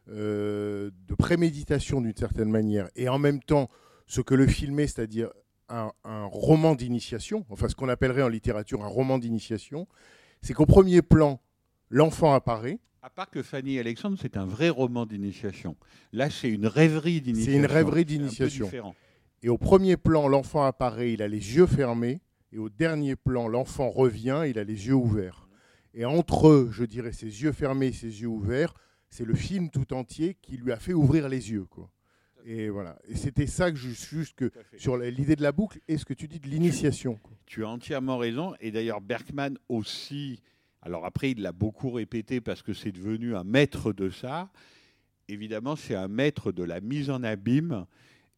[0.10, 3.70] euh, de préméditation d'une certaine manière, et en même temps
[4.06, 5.30] ce que le film est, c'est-à-dire
[5.70, 9.88] un, un roman d'initiation, enfin ce qu'on appellerait en littérature un roman d'initiation,
[10.44, 11.40] c'est qu'au premier plan,
[11.90, 12.78] l'enfant apparaît.
[13.02, 15.78] À part que Fanny et Alexandre, c'est un vrai roman d'initiation.
[16.12, 17.54] Là, c'est une rêverie d'initiation.
[17.54, 18.70] C'est une rêverie d'initiation.
[19.42, 22.22] Et au premier plan, l'enfant apparaît, il a les yeux fermés.
[22.52, 25.48] Et au dernier plan, l'enfant revient, il a les yeux ouverts.
[25.94, 28.74] Et entre eux, je dirais, ses yeux fermés et ses yeux ouverts,
[29.10, 31.66] c'est le film tout entier qui lui a fait ouvrir les yeux.
[31.66, 31.90] Quoi.
[32.46, 32.98] Et voilà.
[33.08, 36.14] Et c'était ça que je juste que sur l'idée de la boucle et ce que
[36.14, 37.20] tu dis de l'initiation.
[37.46, 38.54] Tu as entièrement raison.
[38.60, 40.42] Et d'ailleurs, Bergman aussi.
[40.82, 44.52] Alors après, il l'a beaucoup répété parce que c'est devenu un maître de ça.
[45.30, 47.86] Évidemment, c'est un maître de la mise en abîme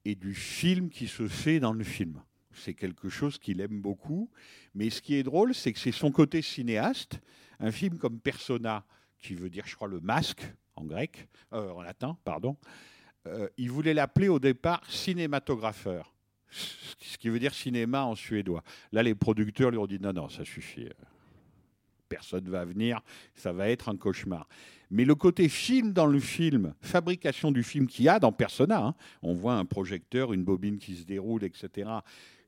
[0.06, 2.22] et du film qui se fait dans le film.
[2.54, 4.30] C'est quelque chose qu'il aime beaucoup.
[4.76, 7.20] Mais ce qui est drôle, c'est que c'est son côté cinéaste.
[7.60, 8.86] Un film comme Persona,
[9.18, 10.46] qui veut dire, je crois, le masque
[10.76, 12.58] en grec, euh, en latin, pardon.
[13.28, 16.14] Euh, il voulait l'appeler au départ cinématographeur,
[16.50, 18.64] ce qui veut dire cinéma en suédois.
[18.92, 20.88] Là, les producteurs lui ont dit non, non, ça suffit.
[22.08, 23.02] Personne va venir,
[23.34, 24.48] ça va être un cauchemar.
[24.92, 28.86] Mais le côté film dans le film, fabrication du film qu'il y a dans Persona,
[28.86, 31.90] hein, on voit un projecteur, une bobine qui se déroule, etc.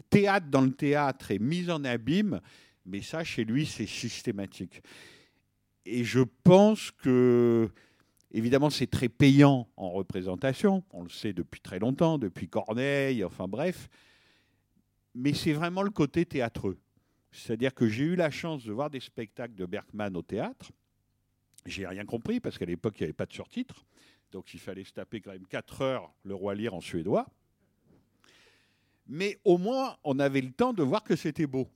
[0.09, 2.39] Théâtre dans le théâtre et mise en abîme,
[2.85, 4.81] mais ça, chez lui, c'est systématique.
[5.85, 7.69] Et je pense que,
[8.31, 10.83] évidemment, c'est très payant en représentation.
[10.91, 13.89] On le sait depuis très longtemps, depuis Corneille, enfin bref.
[15.15, 16.77] Mais c'est vraiment le côté théâtreux.
[17.31, 20.71] C'est-à-dire que j'ai eu la chance de voir des spectacles de Bergman au théâtre.
[21.65, 23.85] J'ai rien compris parce qu'à l'époque, il n'y avait pas de surtitres.
[24.31, 27.27] Donc il fallait se taper quand même 4 heures le roi lire en suédois.
[29.07, 31.69] Mais au moins, on avait le temps de voir que c'était beau.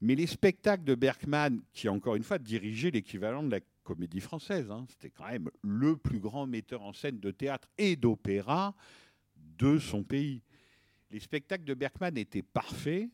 [0.00, 4.70] Mais les spectacles de Bergman, qui encore une fois dirigeait l'équivalent de la comédie française,
[4.70, 8.74] hein, c'était quand même le plus grand metteur en scène de théâtre et d'opéra
[9.36, 10.42] de son pays.
[11.10, 13.10] Les spectacles de Bergman étaient parfaits,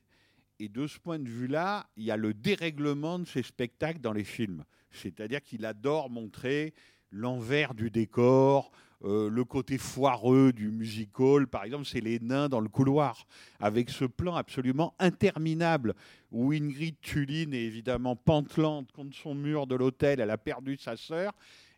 [0.58, 4.12] et de ce point de vue-là, il y a le dérèglement de ces spectacles dans
[4.12, 4.64] les films.
[4.90, 6.74] C'est-à-dire qu'il adore montrer
[7.10, 8.70] l'envers du décor,
[9.04, 11.46] euh, le côté foireux du musical.
[11.46, 13.26] Par exemple, c'est les nains dans le couloir,
[13.60, 15.94] avec ce plan absolument interminable
[16.32, 20.20] où Ingrid Tulin est évidemment pantelante contre son mur de l'hôtel.
[20.20, 21.32] Elle a perdu sa sœur.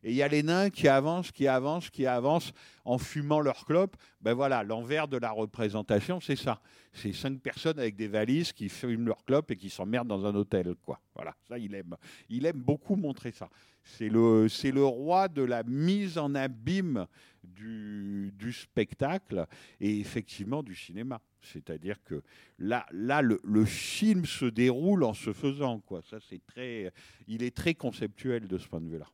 [0.04, 2.52] Et il y a les nains qui avancent, qui avancent, qui avancent
[2.84, 3.96] en fumant leur clope.
[4.20, 6.60] Ben voilà, l'envers de la représentation, c'est ça.
[6.92, 10.34] C'est cinq personnes avec des valises qui fument leur clope et qui s'emmerdent dans un
[10.34, 10.74] hôtel.
[10.82, 11.00] Quoi.
[11.14, 11.96] Voilà, ça, il aime.
[12.28, 13.48] Il aime beaucoup montrer ça.
[13.82, 17.06] C'est le, le roi de la mise en abîme
[17.42, 19.46] du, du spectacle
[19.80, 21.20] et effectivement du cinéma.
[21.40, 22.22] C'est-à-dire que
[22.58, 25.80] là, là le, le film se déroule en se faisant.
[25.80, 26.02] Quoi.
[26.02, 26.92] Ça, c'est très,
[27.26, 29.06] il est très conceptuel de ce point de vue-là.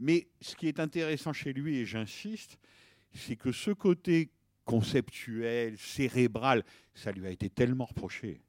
[0.00, 2.58] Mais ce qui est intéressant chez lui, et j'insiste,
[3.12, 4.30] c'est que ce côté
[4.64, 8.40] conceptuel, cérébral, ça lui a été tellement reproché.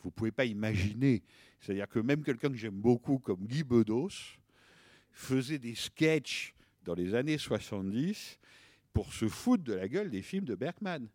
[0.00, 1.22] Vous ne pouvez pas imaginer.
[1.60, 4.38] C'est-à-dire que même quelqu'un que j'aime beaucoup, comme Guy Bedos,
[5.12, 8.38] faisait des sketchs dans les années 70
[8.92, 11.08] pour se foutre de la gueule des films de Bergman.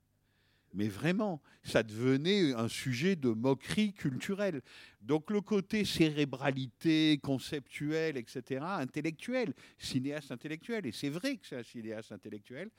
[0.74, 4.62] Mais vraiment, ça devenait un sujet de moquerie culturelle.
[5.02, 11.64] Donc le côté cérébralité, conceptuel, etc., intellectuel, cinéaste intellectuel, et c'est vrai que c'est un
[11.64, 12.70] cinéaste intellectuel,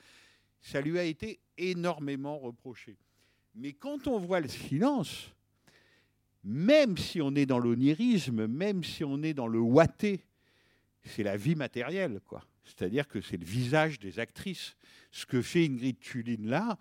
[0.61, 2.97] ça lui a été énormément reproché.
[3.55, 5.33] Mais quand on voit le silence,
[6.45, 10.25] même si on est dans l'onirisme, même si on est dans le ouaté,
[11.05, 12.45] c'est la vie matérielle, quoi.
[12.65, 14.77] C'est-à-dire que c'est le visage des actrices.
[15.11, 16.79] Ce que fait Ingrid Tulin là,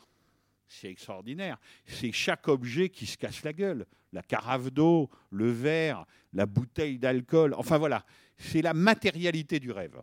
[0.69, 1.57] c'est extraordinaire.
[1.85, 3.85] C'est chaque objet qui se casse la gueule.
[4.13, 7.53] La carafe d'eau, le verre, la bouteille d'alcool.
[7.55, 8.05] Enfin voilà,
[8.37, 10.01] c'est la matérialité du rêve.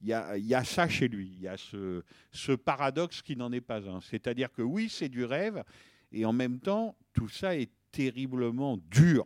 [0.00, 1.32] Il y, a, ça chez lui.
[1.36, 4.00] Il y a ce, ce paradoxe qui n'en est pas un.
[4.02, 5.64] C'est-à-dire que oui, c'est du rêve,
[6.12, 9.24] et en même temps, tout ça est terriblement dur,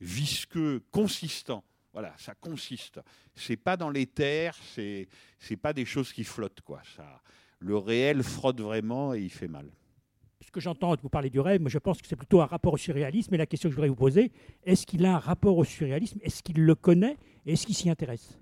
[0.00, 1.62] visqueux, consistant.
[1.92, 3.00] Voilà, ça consiste.
[3.34, 5.08] C'est pas dans l'éther, c'est
[5.38, 6.82] c'est pas des choses qui flottent quoi.
[6.96, 7.22] Ça,
[7.60, 9.70] le réel frotte vraiment et il fait mal.
[10.40, 12.72] Ce que j'entends vous parler du rêve, mais je pense que c'est plutôt un rapport
[12.72, 13.34] au surréalisme.
[13.34, 14.30] Et la question que je voudrais vous poser,
[14.64, 16.18] est-ce qu'il a un rapport au surréalisme?
[16.22, 17.16] Est-ce qu'il le connaît?
[17.44, 18.38] Est-ce qu'il s'y intéresse?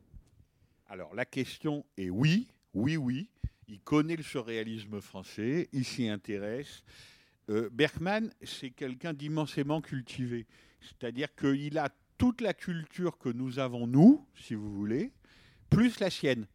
[0.89, 3.29] Alors la question est oui, oui, oui.
[3.69, 6.85] Il connaît le surréalisme français, il s'y intéresse.
[7.49, 10.47] Euh, Bergman, c'est quelqu'un d'immensément cultivé.
[10.81, 11.89] C'est-à-dire qu'il a
[12.19, 15.13] toute la culture que nous avons, nous, si vous voulez,
[15.69, 16.47] plus la sienne,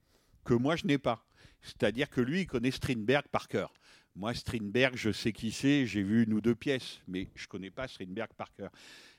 [0.45, 1.25] que moi je n'ai pas.
[1.61, 3.73] C'est-à-dire que lui, il connaît Strindberg par cœur.
[4.15, 7.47] Moi, Strindberg, je sais qui c'est, j'ai vu une ou deux pièces, mais je ne
[7.47, 8.69] connais pas Strindberg par cœur.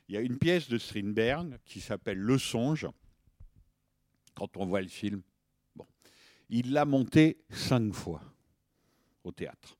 [0.07, 2.87] Il y a une pièce de Strindberg qui s'appelle Le Songe,
[4.35, 5.23] quand on voit le film.
[5.75, 5.87] Bon.
[6.49, 8.21] Il l'a monté cinq fois
[9.23, 9.77] au théâtre,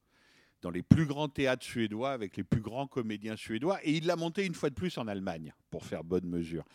[0.61, 4.15] dans les plus grands théâtres suédois, avec les plus grands comédiens suédois, et il l'a
[4.15, 6.65] monté une fois de plus en Allemagne, pour faire bonne mesure.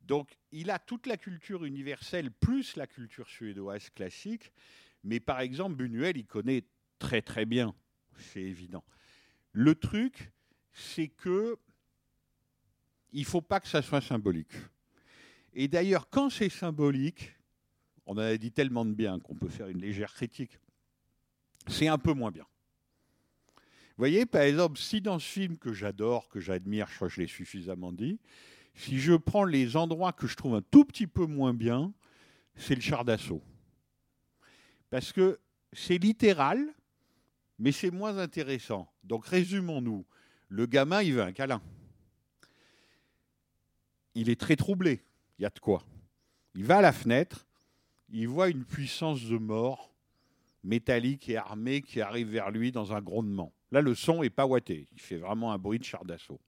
[0.00, 4.50] Donc, il a toute la culture universelle, plus la culture suédoise classique,
[5.04, 6.64] mais par exemple, Buñuel, il connaît
[7.00, 7.74] très très bien,
[8.16, 8.84] c'est évident.
[9.50, 10.30] Le truc,
[10.72, 11.58] c'est que
[13.12, 14.52] il faut pas que ça soit symbolique.
[15.52, 17.34] Et d'ailleurs, quand c'est symbolique,
[18.06, 20.60] on en a dit tellement de bien qu'on peut faire une légère critique,
[21.66, 22.46] c'est un peu moins bien.
[23.56, 27.14] Vous voyez, par exemple, si dans ce film que j'adore, que j'admire, je crois que
[27.14, 28.20] je l'ai suffisamment dit,
[28.74, 31.92] si je prends les endroits que je trouve un tout petit peu moins bien,
[32.54, 33.42] c'est le char d'assaut.
[34.88, 35.40] Parce que
[35.72, 36.72] c'est littéral,
[37.60, 38.90] mais c'est moins intéressant.
[39.04, 40.06] Donc résumons-nous.
[40.48, 41.62] Le gamin, il veut un câlin.
[44.14, 45.04] Il est très troublé.
[45.38, 45.84] Il y a de quoi.
[46.54, 47.46] Il va à la fenêtre,
[48.08, 49.94] il voit une puissance de mort
[50.64, 53.52] métallique et armée qui arrive vers lui dans un grondement.
[53.70, 54.88] Là, le son n'est pas ouaté.
[54.92, 56.40] Il fait vraiment un bruit de char d'assaut.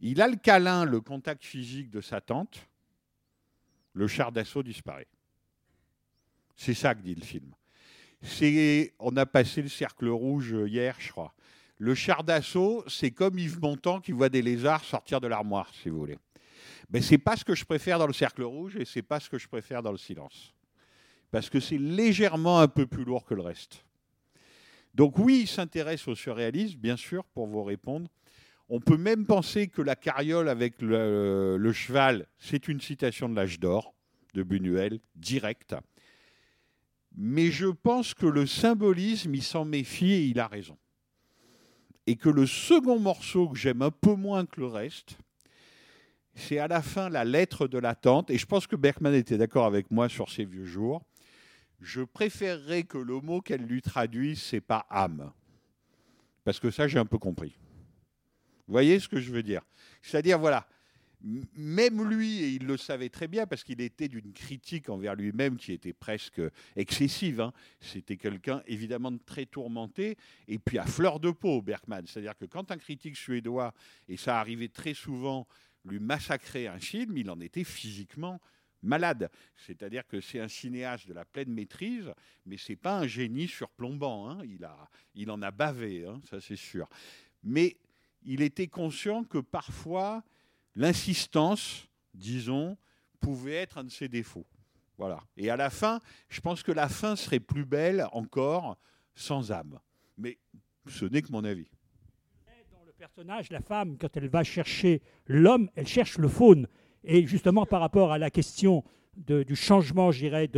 [0.00, 2.66] Il a le câlin, le contact physique de sa tante.
[3.92, 5.08] Le char d'assaut disparaît.
[6.56, 7.54] C'est ça que dit le film.
[8.98, 11.34] On a passé le cercle rouge hier, je crois.
[11.78, 15.88] Le char d'assaut, c'est comme Yves Montand qui voit des lézards sortir de l'armoire, si
[15.88, 16.18] vous voulez.
[16.90, 19.30] Mais c'est pas ce que je préfère dans le cercle rouge et c'est pas ce
[19.30, 20.54] que je préfère dans le silence.
[21.30, 23.84] Parce que c'est légèrement un peu plus lourd que le reste.
[24.94, 28.10] Donc oui, il s'intéresse au surréalisme, bien sûr, pour vous répondre.
[28.68, 33.36] On peut même penser que la carriole avec le, le cheval, c'est une citation de
[33.36, 33.94] l'âge d'or
[34.34, 35.74] de Buñuel, directe.
[37.16, 40.78] Mais je pense que le symbolisme, il s'en méfie et il a raison.
[42.06, 45.18] Et que le second morceau que j'aime un peu moins que le reste,
[46.34, 48.30] c'est à la fin la lettre de la tante.
[48.30, 51.02] Et je pense que Bergman était d'accord avec moi sur ces vieux jours.
[51.80, 55.32] Je préférerais que le mot qu'elle lui traduise, c'est pas âme.
[56.44, 57.56] Parce que ça, j'ai un peu compris.
[58.66, 59.62] Vous voyez ce que je veux dire?
[60.02, 60.66] C'est-à-dire, voilà,
[61.22, 65.56] même lui, et il le savait très bien, parce qu'il était d'une critique envers lui-même
[65.56, 66.40] qui était presque
[66.76, 67.40] excessive.
[67.40, 67.52] Hein.
[67.80, 70.16] C'était quelqu'un évidemment très tourmenté,
[70.48, 72.06] et puis à fleur de peau, Bergman.
[72.06, 73.74] C'est-à-dire que quand un critique suédois,
[74.08, 75.46] et ça arrivait très souvent,
[75.84, 78.40] lui massacrait un film, il en était physiquement
[78.82, 79.30] malade.
[79.56, 82.12] C'est-à-dire que c'est un cinéaste de la pleine maîtrise,
[82.46, 84.28] mais c'est pas un génie surplombant.
[84.28, 84.42] Hein.
[84.44, 86.88] Il, a, il en a bavé, hein, ça c'est sûr.
[87.42, 87.76] Mais
[88.22, 90.22] il était conscient que parfois
[90.74, 92.76] l'insistance, disons,
[93.20, 94.46] pouvait être un de ses défauts.
[94.98, 95.20] Voilà.
[95.36, 98.76] Et à la fin, je pense que la fin serait plus belle encore
[99.14, 99.78] sans âme.
[100.18, 100.38] Mais
[100.86, 101.68] ce n'est que mon avis.
[102.72, 106.66] Dans le personnage, la femme, quand elle va chercher l'homme, elle cherche le faune.
[107.02, 108.84] Et justement, par rapport à la question
[109.16, 110.50] du changement, je dirais,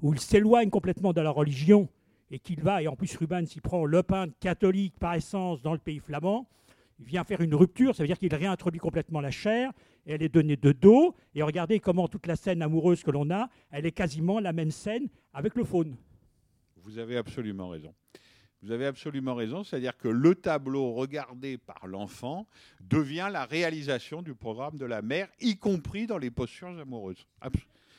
[0.00, 1.88] où il s'éloigne complètement de la religion
[2.30, 5.72] et qu'il va, et en plus Rubens s'y prend le peintre catholique par essence dans
[5.72, 6.48] le pays flamand,
[7.00, 9.72] vient faire une rupture, ça veut dire qu'il réintroduit complètement la chair,
[10.06, 13.30] et elle est donnée de dos, et regardez comment toute la scène amoureuse que l'on
[13.30, 15.96] a, elle est quasiment la même scène avec le faune.
[16.82, 17.94] Vous avez absolument raison.
[18.62, 22.46] Vous avez absolument raison, c'est-à-dire que le tableau regardé par l'enfant
[22.80, 27.26] devient la réalisation du programme de la mère, y compris dans les postures amoureuses.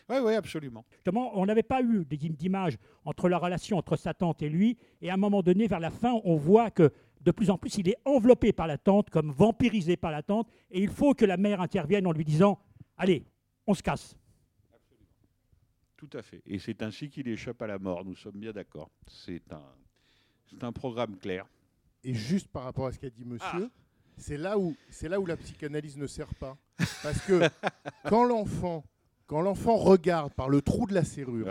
[0.10, 0.86] Oui, oui, absolument.
[0.92, 5.10] Justement, on n'avait pas eu d'image entre la relation entre sa tante et lui, et
[5.10, 6.92] à un moment donné, vers la fin, on voit que
[7.24, 10.50] de plus en plus, il est enveloppé par la tante, comme vampirisé par la tante,
[10.70, 12.60] et il faut que la mère intervienne en lui disant
[12.98, 13.26] Allez,
[13.68, 14.16] on se casse.
[14.74, 15.08] Absolument.
[15.98, 16.42] Tout à fait.
[16.46, 18.90] Et c'est ainsi qu'il échappe à la mort, nous sommes bien d'accord.
[19.08, 19.64] C'est un,
[20.50, 21.46] c'est un programme clair.
[22.04, 23.70] et juste par rapport à ce qu'a dit monsieur,
[24.18, 26.58] c'est là où c'est là où la psychanalyse ne sert pas,
[27.04, 27.42] parce que
[28.10, 28.84] quand l'enfant
[29.32, 31.48] quand l'enfant regarde par le trou de la serrure,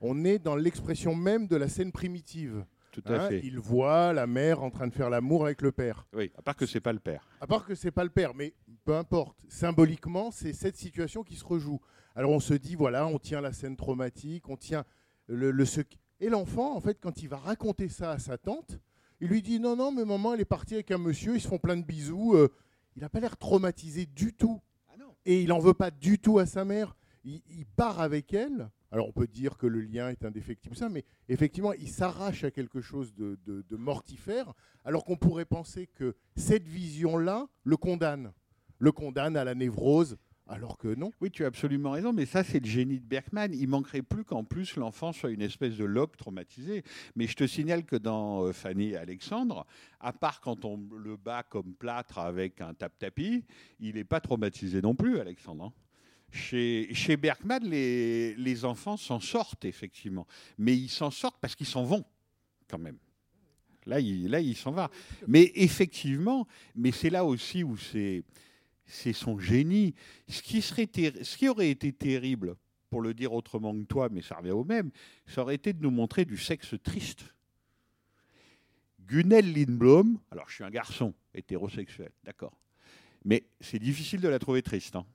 [0.00, 2.64] on est dans l'expression même de la scène primitive.
[3.02, 3.40] Tout à fait.
[3.44, 6.06] Il voit la mère en train de faire l'amour avec le père.
[6.14, 7.26] Oui, à part que c'est pas le père.
[7.40, 8.54] À part que c'est pas le père, mais
[8.84, 9.38] peu importe.
[9.48, 11.80] Symboliquement, c'est cette situation qui se rejoue.
[12.14, 14.84] Alors on se dit, voilà, on tient la scène traumatique, on tient
[15.26, 15.82] le, le ce-
[16.20, 18.78] Et l'enfant, en fait, quand il va raconter ça à sa tante,
[19.20, 21.48] il lui dit, non, non, mais maman, elle est partie avec un monsieur, ils se
[21.48, 22.34] font plein de bisous.
[22.34, 22.48] euh,
[22.96, 24.60] il n'a pas l'air traumatisé du tout.
[25.26, 26.96] Et il n'en veut pas du tout à sa mère.
[27.24, 28.70] Il, part avec elle.
[28.90, 32.50] Alors on peut dire que le lien est indéfectible, ça, mais effectivement, il s'arrache à
[32.50, 34.54] quelque chose de, mortifère,
[34.84, 38.32] alors qu'on pourrait penser que cette vision-là le condamne.
[38.78, 40.16] Le condamne à la névrose,
[40.48, 41.10] alors que non.
[41.20, 43.52] Oui, tu as absolument raison, mais ça, c'est le génie de Bergman.
[43.52, 46.84] Il manquerait plus qu'en plus l'enfant soit une espèce de lobe traumatisé.
[47.16, 49.66] Mais je te signale que dans euh, Fanny et Alexandre,
[50.00, 53.44] à part quand on le bat comme plâtre avec un tap-tapis,
[53.78, 55.72] il n'est pas traumatisé non plus, Alexandre.
[56.30, 60.26] Chez, chez Bergman, les, enfants s'en sortent, effectivement.
[60.58, 62.04] Mais ils s'en sortent parce qu'ils s'en vont,
[62.68, 62.98] quand même.
[63.86, 64.90] Là, il, là, il s'en va.
[65.26, 68.24] Mais effectivement, mais c'est là aussi où c'est
[69.14, 69.94] son génie.
[70.28, 70.88] Ce qui, serait
[71.22, 72.56] ce qui aurait été terrible,
[72.90, 74.90] pour le dire autrement que toi, mais ça revient au même,
[75.26, 77.24] ça aurait été de nous montrer du sexe triste.
[79.06, 82.58] Gunnel Lindblom, alors je suis un garçon hétérosexuel, d'accord,
[83.24, 84.96] mais c'est difficile de la trouver triste.
[84.96, 85.06] hein.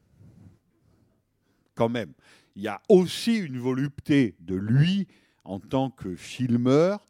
[1.75, 2.13] Quand même.
[2.55, 5.07] Il y a aussi une volupté de lui
[5.43, 7.07] en tant que filmeur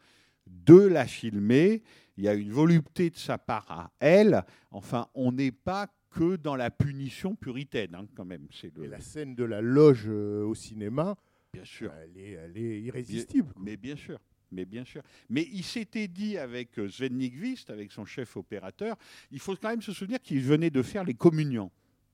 [0.48, 1.84] de la filmer.
[2.18, 4.44] Il y a une volupté de sa part à elle.
[4.72, 8.48] Enfin, on n'est pas que dans la punition puritaine, hein, quand même.
[8.52, 11.16] C'est le- Et la scène de la loge euh, au cinéma,
[11.52, 11.92] Bien sûr.
[12.02, 13.52] elle est, elle est irrésistible.
[13.56, 14.20] Bien- mais bien sûr.
[14.52, 15.02] Mais bien sûr.
[15.30, 18.96] Mais il s'était dit avec euh, Sven Nykvist, avec son chef opérateur,
[19.32, 21.72] il faut quand même se souvenir qu'il venait de faire les communions.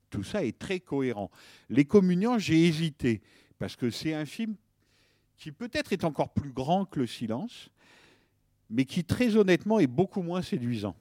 [0.10, 1.30] Tout ça est très cohérent.
[1.70, 3.22] Les communions, j'ai hésité,
[3.58, 4.56] parce que c'est un film
[5.38, 7.70] qui peut-être est encore plus grand que Le Silence,
[8.70, 10.96] mais qui très honnêtement est beaucoup moins séduisant.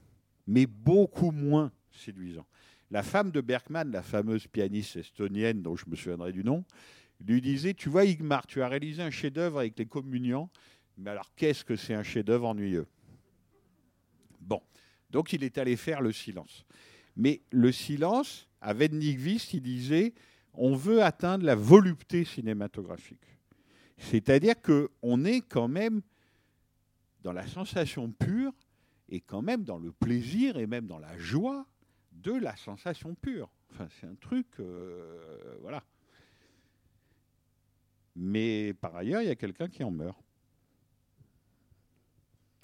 [0.46, 2.46] Mais beaucoup moins séduisant.
[2.90, 6.64] La femme de Bergman, la fameuse pianiste estonienne dont je me souviendrai du nom,
[7.20, 10.48] lui disait Tu vois, Igmar, tu as réalisé un chef-d'œuvre avec les communions,
[10.96, 12.86] mais alors qu'est-ce que c'est un chef-d'œuvre ennuyeux?
[14.40, 14.62] Bon,
[15.10, 16.64] donc il est allé faire le silence.
[17.18, 20.14] Mais le silence, à Nykvist, il disait
[20.54, 23.38] on veut atteindre la volupté cinématographique.
[23.98, 26.00] C'est-à-dire qu'on est quand même
[27.22, 28.52] dans la sensation pure
[29.08, 31.66] et quand même dans le plaisir et même dans la joie
[32.12, 33.50] de la sensation pure.
[33.70, 35.84] Enfin, c'est un truc, euh, voilà.
[38.16, 40.18] Mais par ailleurs, il y a quelqu'un qui en meurt.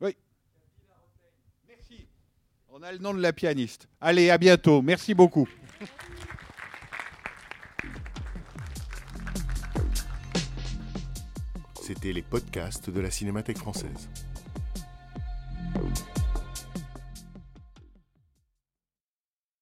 [0.01, 0.16] Oui.
[1.68, 2.09] Merci.
[2.76, 3.86] On a le nom de la pianiste.
[4.01, 4.82] Allez, à bientôt.
[4.82, 5.48] Merci beaucoup.
[11.80, 14.09] C'était les podcasts de la Cinémathèque française.